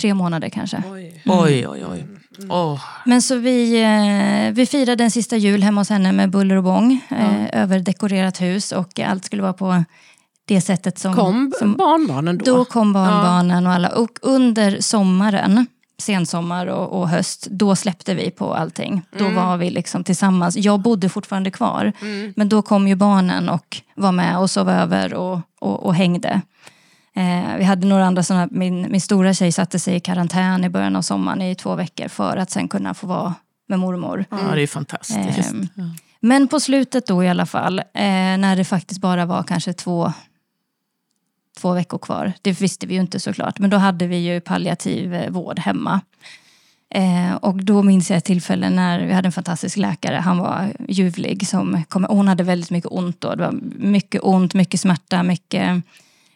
[0.00, 0.82] tre månader kanske.
[0.92, 1.22] Oj.
[1.26, 2.06] Oj, oj, oj.
[2.48, 6.56] Åh, Men så vi, eh, vi firade en sista jul hemma hos henne med buller
[6.56, 7.00] och bång.
[7.10, 9.84] Eh, överdekorerat hus och allt skulle vara på
[10.44, 11.14] det sättet som...
[11.14, 12.44] Kom som barnbarnen då?
[12.44, 13.88] Då kom barnbarnen och alla.
[13.88, 15.66] Och under sommaren,
[15.98, 19.02] sensommar och, och höst, då släppte vi på allting.
[19.18, 20.56] Då var vi liksom tillsammans.
[20.56, 21.92] Jag bodde fortfarande kvar.
[22.36, 26.40] Men då kom ju barnen och var med och sov över och, och, och hängde.
[27.16, 30.68] Eh, vi hade några andra sådana, min, min stora tjej satte sig i karantän i
[30.68, 33.34] början av sommaren i två veckor för att sen kunna få vara
[33.68, 34.24] med mormor.
[34.30, 35.52] ja, det är fantastiskt.
[35.52, 35.68] Ehm,
[36.20, 37.84] Men på slutet då i alla fall, eh,
[38.38, 40.12] när det faktiskt bara var kanske två,
[41.64, 42.32] två veckor kvar.
[42.42, 46.00] Det visste vi ju inte såklart, men då hade vi ju palliativ eh, vård hemma.
[46.94, 50.72] Eh, och då minns jag ett tillfälle när vi hade en fantastisk läkare, han var
[50.88, 51.46] ljuvlig.
[51.46, 53.34] Som kom, hon hade väldigt mycket ont då.
[53.34, 55.82] Det var mycket ont, mycket smärta, mycket...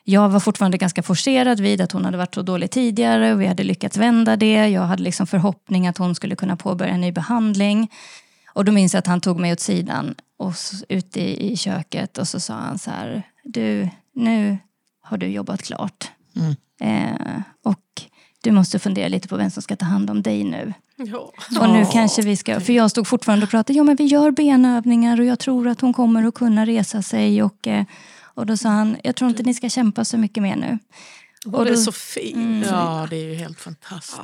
[0.05, 3.47] Jag var fortfarande ganska forcerad vid att hon hade varit så dålig tidigare och vi
[3.47, 4.69] hade lyckats vända det.
[4.69, 7.91] Jag hade liksom förhoppning att hon skulle kunna påbörja en ny behandling.
[8.55, 10.55] Och då minns jag att han tog mig åt sidan och
[10.89, 14.59] ute i, i köket och så sa han så här, du, nu
[15.09, 16.11] har du jobbat klart.
[16.37, 16.55] Mm.
[16.81, 18.03] Eh, och
[18.43, 20.75] du måste fundera lite på vem som ska ta hand om dig nu.
[20.97, 21.33] Ja.
[21.61, 24.31] Och nu kanske vi ska, för jag stod fortfarande och pratade, ja men vi gör
[24.31, 27.43] benövningar och jag tror att hon kommer att kunna resa sig.
[27.43, 27.85] Och, eh,
[28.23, 30.79] och då sa han, jag tror inte ni ska kämpa så mycket mer nu.
[31.53, 32.67] Och det är så fint.
[32.71, 34.21] Ja, det är ju helt fantastiskt.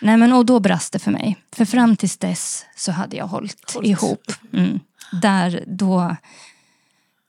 [0.00, 1.36] Nej men och då brast det för mig.
[1.56, 3.88] För fram tills dess så hade jag hållit, Hållit.
[3.90, 4.32] ihop.
[4.52, 4.80] Mm.
[5.22, 6.16] Där då...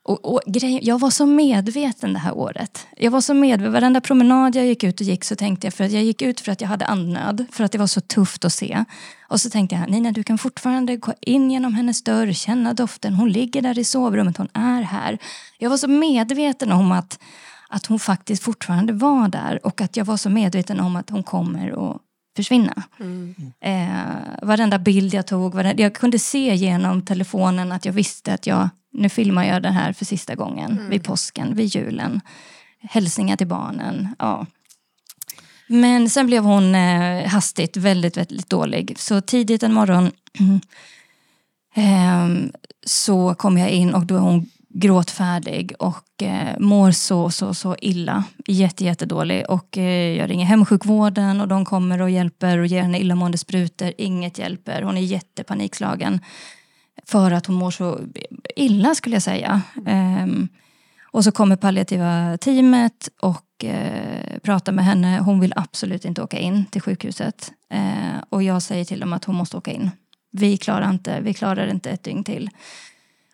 [0.04, 2.88] Och, och grej, jag var så medveten det här året.
[2.98, 3.74] Jag var så medveten.
[3.74, 6.40] Varenda promenad jag gick ut och gick så tänkte jag, för att jag gick ut
[6.40, 8.86] för att jag hade andnöd, för att det var så tufft att se.
[9.28, 13.14] Och så tänkte jag, Nina du kan fortfarande gå in genom hennes dörr, känna doften,
[13.14, 15.18] hon ligger där i sovrummet, hon är här.
[15.58, 17.20] Jag var så medveten om att,
[17.70, 21.24] att hon faktiskt fortfarande var där och att jag var så medveten om att hon
[21.24, 22.02] kommer att
[22.36, 22.84] försvinna.
[23.62, 23.88] Eh,
[24.42, 28.70] varenda bild jag tog, varenda, jag kunde se genom telefonen att jag visste att jag,
[28.92, 32.22] nu filmar jag det här för sista gången, vid påsken, vid julen.
[32.82, 34.16] Hälsningar till barnen.
[34.20, 34.46] Ja.
[35.68, 39.00] Men sen blev hon eh, hastigt väldigt, väldigt dålig.
[39.00, 40.12] Så tidigt en morgon
[41.76, 42.52] ehm,
[42.86, 47.76] så kom jag in och då är hon gråtfärdig och eh, mår så, så, så
[47.82, 48.24] illa.
[48.48, 49.46] Jätte, jättedålig.
[49.50, 53.94] Och eh, jag ringer hemsjukvården och de kommer och hjälper och ger henne illamående sprutor.
[53.98, 54.82] Inget hjälper.
[54.82, 56.20] Hon är jättepanikslagen.
[57.06, 58.00] För att hon mår så
[58.56, 59.62] illa skulle jag säga.
[59.86, 60.48] Ehm,
[61.12, 65.20] och så kommer palliativa teamet och eh, pratar med henne.
[65.20, 67.52] Hon vill absolut inte åka in till sjukhuset.
[67.72, 69.92] Eh, och jag säger till dem att hon måste åka in.
[70.32, 72.50] Vi klarar inte, vi klarar inte ett dygn till.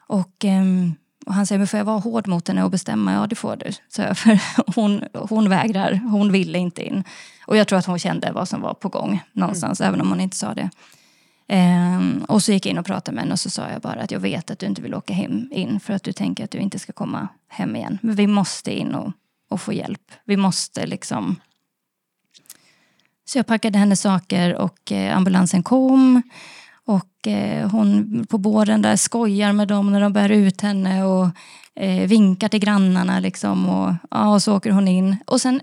[0.07, 0.93] Och, ehm,
[1.25, 3.13] och han säger, men får jag vara hård mot henne och bestämma?
[3.13, 3.71] Ja, det får du.
[3.89, 4.39] Så jag, för
[4.75, 7.03] hon, hon vägrar, hon ville inte in.
[7.47, 10.21] Och jag tror att hon kände vad som var på gång någonstans, även om hon
[10.21, 10.69] inte sa det.
[11.47, 14.01] Ehm, och så gick jag in och pratade med henne och så sa jag bara
[14.01, 16.51] att jag vet att du inte vill åka hem in för att du tänker att
[16.51, 17.99] du inte ska komma hem igen.
[18.01, 19.11] Men vi måste in och,
[19.49, 20.11] och få hjälp.
[20.25, 21.35] Vi måste liksom...
[23.27, 26.21] Så jag packade hennes saker och eh, ambulansen kom.
[26.85, 31.29] Och eh, hon på båren där skojar med dem när de bär ut henne och
[31.75, 33.69] eh, vinkar till grannarna liksom.
[33.69, 35.17] Och, ja, och så åker hon in.
[35.25, 35.61] Och sen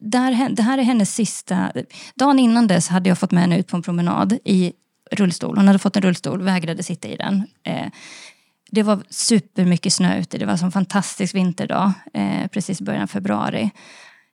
[0.00, 1.72] där, det här är hennes sista...
[2.14, 4.72] Dagen innan dess hade jag fått med henne ut på en promenad i
[5.10, 5.56] rullstol.
[5.56, 7.46] Hon hade fått en rullstol, vägrade sitta i den.
[7.64, 7.86] Eh,
[8.70, 10.38] det var supermycket snö ute.
[10.38, 13.70] Det var en fantastisk vinterdag, eh, precis i början av februari.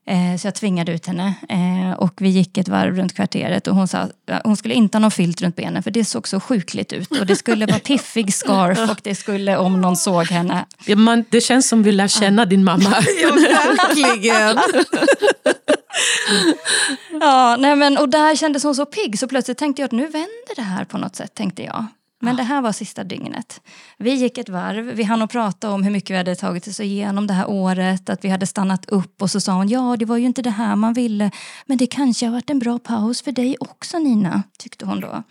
[0.07, 3.76] Eh, så jag tvingade ut henne eh, och vi gick ett varv runt kvarteret och
[3.76, 4.11] hon sa att
[4.43, 7.26] hon skulle inte ha någon filt runt benen för det såg så sjukligt ut och
[7.26, 10.65] det skulle vara piffig scarf och det skulle om någon såg henne.
[10.86, 12.95] Ja, man, det känns som vi lär känna din mamma.
[13.24, 14.57] Ja, verkligen.
[17.21, 20.03] Ja, nej men, och där kändes hon så pigg så plötsligt tänkte jag att nu
[20.07, 21.35] vänder det här på något sätt.
[21.35, 21.85] tänkte jag.
[22.23, 23.61] Men det här var sista dygnet.
[23.97, 26.79] Vi gick ett varv, vi hann att prata om hur mycket vi hade tagit oss
[26.79, 30.05] igenom det här året, att vi hade stannat upp och så sa hon ja det
[30.05, 31.31] var ju inte det här man ville
[31.65, 35.23] men det kanske har varit en bra paus för dig också Nina, tyckte hon då.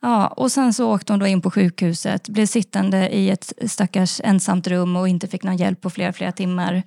[0.00, 4.20] Ja, och sen så åkte hon då in på sjukhuset, blev sittande i ett stackars
[4.24, 6.82] ensamt rum och inte fick någon hjälp på flera, flera timmar.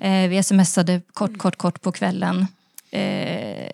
[0.00, 2.46] Eh, vi smsade kort, kort, kort på kvällen.
[2.90, 3.70] Eh,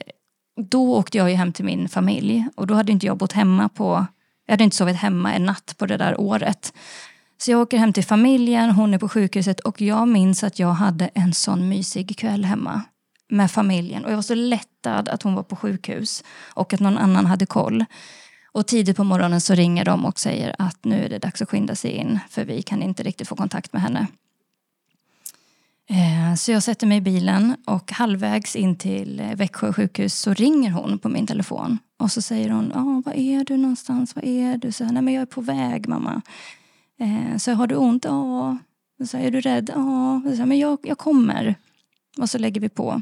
[0.56, 3.68] då åkte jag ju hem till min familj och då hade inte jag bott hemma
[3.68, 4.06] på,
[4.46, 6.72] jag hade inte sovit hemma en natt på det där året.
[7.38, 10.72] Så jag åker hem till familjen, hon är på sjukhuset och jag minns att jag
[10.72, 12.82] hade en sån mysig kväll hemma
[13.28, 14.04] med familjen.
[14.04, 17.46] Och jag var så lättad att hon var på sjukhus och att någon annan hade
[17.46, 17.84] koll.
[18.52, 21.48] Och tidigt på morgonen så ringer de och säger att nu är det dags att
[21.48, 24.06] skynda sig in för vi kan inte riktigt få kontakt med henne.
[25.92, 30.70] Eh, så jag sätter mig i bilen och halvvägs in till Växjö sjukhus så ringer
[30.70, 31.78] hon på min telefon.
[31.98, 34.16] Och så säger hon, ah, var är du någonstans?
[34.16, 34.72] Var är du?
[34.72, 36.22] Så, Nej men jag är på väg mamma.
[37.00, 38.04] Eh, så har du ont?
[38.04, 38.58] Ja.
[39.06, 39.70] Så är du rädd?
[39.74, 40.22] Ja.
[40.36, 41.54] Så, men jag, jag kommer.
[42.18, 43.00] Och så lägger vi på.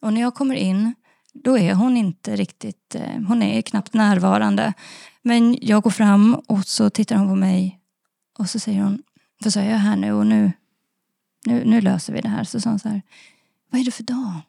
[0.00, 0.94] Och när jag kommer in
[1.34, 4.72] då är hon inte riktigt, eh, hon är knappt närvarande.
[5.22, 7.78] Men jag går fram och så tittar hon på mig
[8.38, 9.02] och så säger hon,
[9.42, 10.52] för så är jag här nu och nu,
[11.46, 12.44] nu, nu löser vi det här.
[12.44, 13.02] Så sa hon så här,
[13.70, 14.40] vad är det för dag?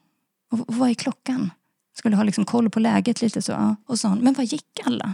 [0.52, 1.52] Och, och vad är klockan?
[1.94, 3.52] Skulle ha liksom koll på läget lite så.
[3.52, 3.76] ja.
[3.86, 5.14] Och sa hon, men vad gick alla?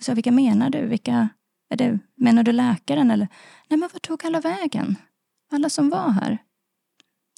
[0.00, 0.86] Så jag, vilka menar du?
[0.86, 1.28] Vilka,
[1.68, 3.28] är det, menar du läkaren eller?
[3.68, 4.96] Nej men vad tog alla vägen?
[5.52, 6.38] Alla som var här?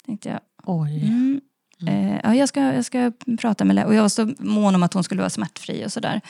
[0.07, 1.07] Tänkte jag, Oj.
[1.07, 1.40] Mm.
[1.86, 3.88] Eh, ja, jag, ska, jag ska prata med läkare.
[3.88, 6.20] Och jag var så mån om att hon skulle vara smärtfri och sådär.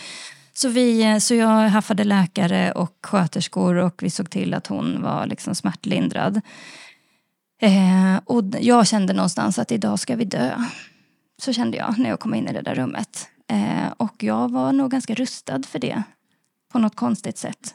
[0.54, 5.02] Så, vi, eh, så jag haffade läkare och sköterskor och vi såg till att hon
[5.02, 6.40] var liksom smärtlindrad.
[7.62, 10.64] Eh, och jag kände någonstans att idag ska vi dö.
[11.42, 13.28] Så kände jag när jag kom in i det där rummet.
[13.48, 16.02] Eh, och jag var nog ganska rustad för det.
[16.72, 17.74] På något konstigt sätt.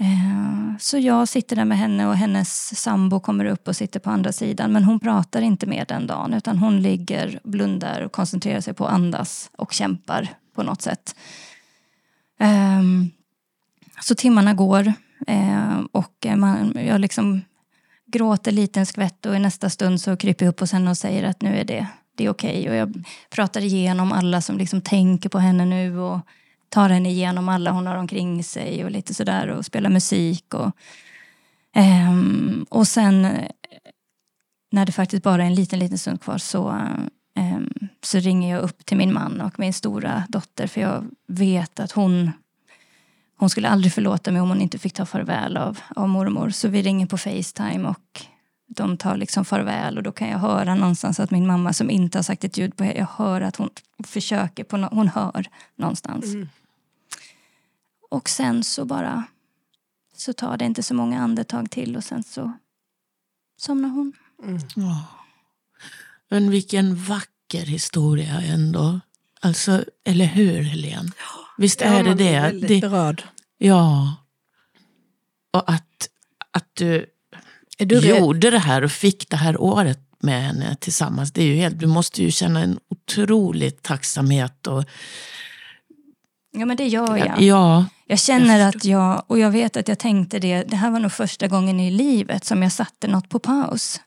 [0.00, 4.10] Eh, Så jag sitter där med henne och hennes sambo kommer upp och sitter på
[4.10, 4.72] andra sidan.
[4.72, 8.86] Men hon pratar inte mer den dagen utan hon ligger, blundar och koncentrerar sig på
[8.86, 11.16] att andas och kämpar på något sätt.
[12.40, 12.82] Eh,
[14.00, 14.92] Så timmarna går
[15.26, 17.42] eh, och man, jag liksom
[18.06, 20.98] gråter lite en skvätt och i nästa stund så kryper jag upp hos henne och
[20.98, 22.70] säger att nu är det, det är okej.
[22.70, 26.20] Och jag pratar igenom alla som liksom tänker på henne nu och
[26.68, 30.54] tar henne igenom alla hon har omkring sig och lite sådär och spelar musik.
[30.54, 30.76] Och,
[32.10, 33.50] um, och sen eh,
[34.72, 36.68] när det faktiskt bara är en liten, liten stund kvar så,
[37.38, 41.80] um, så ringer jag upp till min man och min stora dotter för jag vet
[41.80, 42.32] att hon
[43.36, 46.50] hon skulle aldrig förlåta mig om hon inte fick ta farväl av, av mormor.
[46.50, 48.26] Så vi ringer på Facetime och
[48.68, 52.18] de tar liksom farväl och då kan jag höra någonstans att min mamma som inte
[52.18, 53.70] har sagt ett ljud på jag hör att hon
[54.04, 56.24] försöker, på no- hon hör någonstans.
[58.10, 59.24] Och sen så bara
[60.16, 62.52] så tar det inte så många andetag till och sen så
[63.58, 64.12] somnar hon.
[66.28, 69.00] Men vilken vacker historia ändå.
[69.40, 71.10] Alltså, eller hur Helene?
[71.58, 72.40] Visst är det det?
[72.40, 73.22] väldigt det berörd.
[73.58, 74.16] ja.
[75.52, 76.08] Och att,
[76.50, 77.06] att du,
[77.78, 81.32] Är du gjorde det här och fick det här året med henne tillsammans.
[81.32, 84.66] Det är ju helt, du måste ju känna en otrolig tacksamhet.
[84.66, 84.84] Och,
[86.58, 87.40] Ja men det gör jag.
[87.40, 91.00] ja, Jag känner att jag, och jag vet att jag tänkte det, det här var
[91.00, 94.00] nog första gången i livet som jag satte något på paus.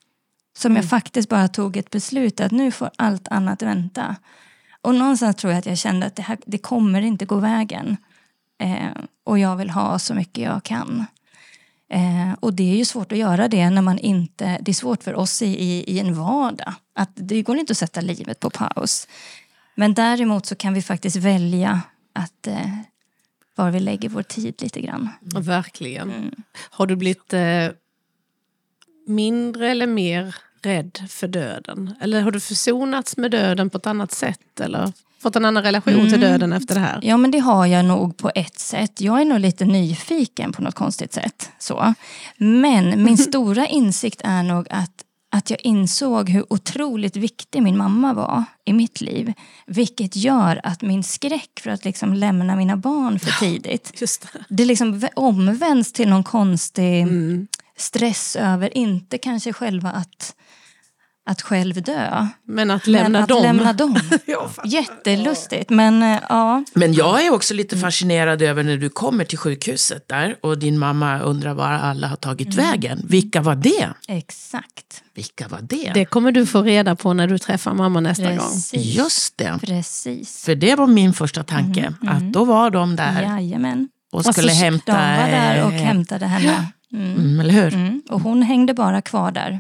[0.57, 4.15] Som jag faktiskt bara tog ett beslut att nu får allt annat vänta.
[4.81, 7.97] Och någonstans tror jag att jag kände att det, här, det kommer inte gå vägen.
[8.61, 11.05] Eh, och jag vill ha så mycket jag kan.
[11.89, 15.03] Eh, och det är ju svårt att göra det när man inte, det är svårt
[15.03, 16.73] för oss i, i, i en vardag.
[16.93, 19.07] Att det går inte att sätta livet på paus.
[19.75, 21.81] Men däremot så kan vi faktiskt välja
[22.13, 22.77] att eh,
[23.55, 25.09] var vi lägger vår tid lite grann.
[25.21, 26.11] Verkligen.
[26.11, 26.35] Mm.
[26.69, 27.69] Har du blivit eh,
[29.07, 31.95] mindre eller mer rädd för döden?
[32.01, 34.59] Eller har du försonats med döden på ett annat sätt?
[34.59, 34.91] Eller
[35.21, 36.09] fått en annan relation Mm.
[36.09, 36.99] till döden efter det här?
[37.03, 39.01] Ja, men det har jag nog på ett sätt.
[39.01, 41.49] Jag är nog lite nyfiken på något konstigt sätt.
[41.59, 41.93] Så.
[42.37, 44.91] Men min stora insikt är nog att
[45.31, 49.33] att jag insåg hur otroligt viktig min mamma var i mitt liv.
[49.67, 54.39] Vilket gör att min skräck för att liksom lämna mina barn för tidigt, Just det.
[54.49, 57.07] det liksom vä- omvänds till någon konstig
[57.77, 60.35] stress över, inte kanske själva att,
[61.29, 62.27] att själv dö.
[62.45, 63.41] Men att lämna men att dem.
[63.43, 63.99] lämna dem.
[64.25, 64.49] Ja.
[64.65, 66.63] Jättelustigt, men eh, ja.
[66.73, 70.79] Men jag är också lite fascinerad över när du kommer till sjukhuset där och din
[70.79, 73.01] mamma undrar var alla har tagit vägen.
[73.09, 73.89] Vilka var det?
[74.07, 75.03] Exakt.
[75.15, 75.91] Vilka var det?
[75.93, 78.37] Det kommer du få reda på när du träffar mamma nästa gång.
[78.37, 78.95] Precis.
[78.95, 79.59] Just det.
[79.61, 80.43] Precis.
[80.45, 83.89] För det var min första tanke, att då var de där Jajamän.
[84.11, 84.91] och skulle Alltså, hämta...
[84.91, 86.65] De var där och eh, hämtade henne.
[86.93, 87.15] Mm.
[87.15, 87.73] Mm, eller hur?
[87.73, 88.01] Mm.
[88.09, 89.59] Och hon hängde bara kvar där.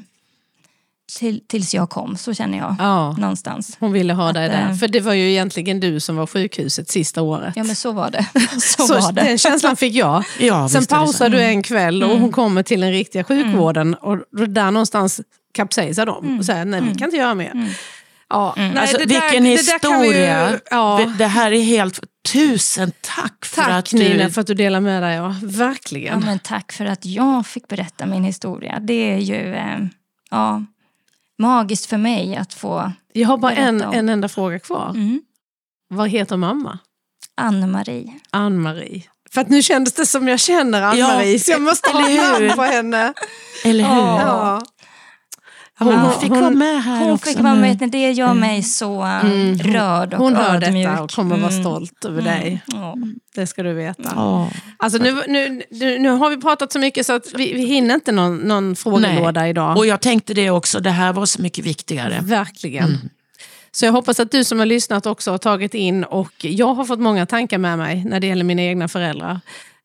[1.17, 2.75] Till, tills jag kom, så känner jag.
[2.79, 3.77] Ja, Någonstans.
[3.79, 4.69] hon ville ha dig där.
[4.69, 7.53] eh, För det var ju egentligen du som var sjukhuset sista året.
[7.55, 8.25] Ja men så var det.
[8.61, 9.21] Så, Så var det.
[9.21, 10.23] den känslan fick jag.
[10.39, 14.17] Ja, Sen det pausar du en kväll och hon kommer till den riktiga sjukvården och
[14.31, 15.21] då där någonstans
[15.53, 17.53] kapsejsar de och säger nej vi kan inte göra mer.
[18.29, 20.59] Ja, nej, Alltså, det där- vilken det där kan vi ju- historia.
[20.71, 21.99] ja, Det här är helt...
[22.33, 23.97] Tusen tack för tack att du...
[23.97, 25.15] Nina för att du delar med dig.
[25.15, 25.23] Ja.
[25.41, 26.19] Ja, Verkligen.
[26.19, 28.79] men tack för att jag fick berätta min historia.
[28.81, 29.77] Det är ju eh,
[30.31, 30.63] ja,
[31.39, 33.93] magiskt för mig att få Jag har bara en, om.
[33.93, 34.89] en enda fråga kvar.
[34.89, 35.21] mm.
[35.89, 36.79] Vad heter mamma?
[37.37, 38.13] Ann-Marie.
[38.31, 39.03] Ann-Marie.
[39.31, 42.51] För att nu kändes det som jag känner Ann-Marie Ja, så jag måste ha namn
[42.55, 43.13] på henne.
[43.65, 44.01] Eller hur?
[44.01, 44.61] Ja.
[45.79, 47.77] Hon, fick hon- vara med här Hon också fick vara med.
[47.91, 50.87] Det gör mig så eh, Mm, hon- rörd och Hon hör ödmjuk.
[50.87, 51.63] detta och kommer vara Mm.
[51.63, 52.61] stolt över dig.
[52.67, 52.95] Ja.
[53.35, 54.11] Det ska du veta.
[54.15, 54.49] Ja.
[54.77, 57.95] Alltså nu, nu, nu, nu har vi pratat så mycket så att vi, vi hinner
[57.95, 59.77] inte någon, någon frågelåda idag.
[59.77, 62.19] Och jag tänkte det också, det här var så mycket viktigare.
[62.21, 63.09] Verkligen.
[63.71, 66.85] Så jag hoppas att du som har lyssnat också har tagit in och jag har
[66.85, 69.39] fått många tankar med mig när det gäller mina egna föräldrar.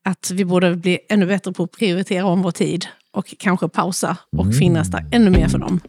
[0.04, 4.16] Att vi borde bli ännu bättre på att prioritera om vår tid och kanske pausa
[4.36, 5.80] och finnas där ännu mer för dem.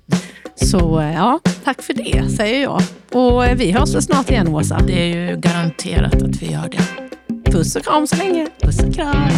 [0.55, 2.81] Så eh, ja, tack för det säger jag.
[3.11, 4.79] Och eh, vi hörs väl snart igen Åsa.
[4.87, 7.51] Det är ju garanterat att vi gör det.
[7.51, 8.47] Puss och kram så länge.
[8.61, 9.29] Puss och kram.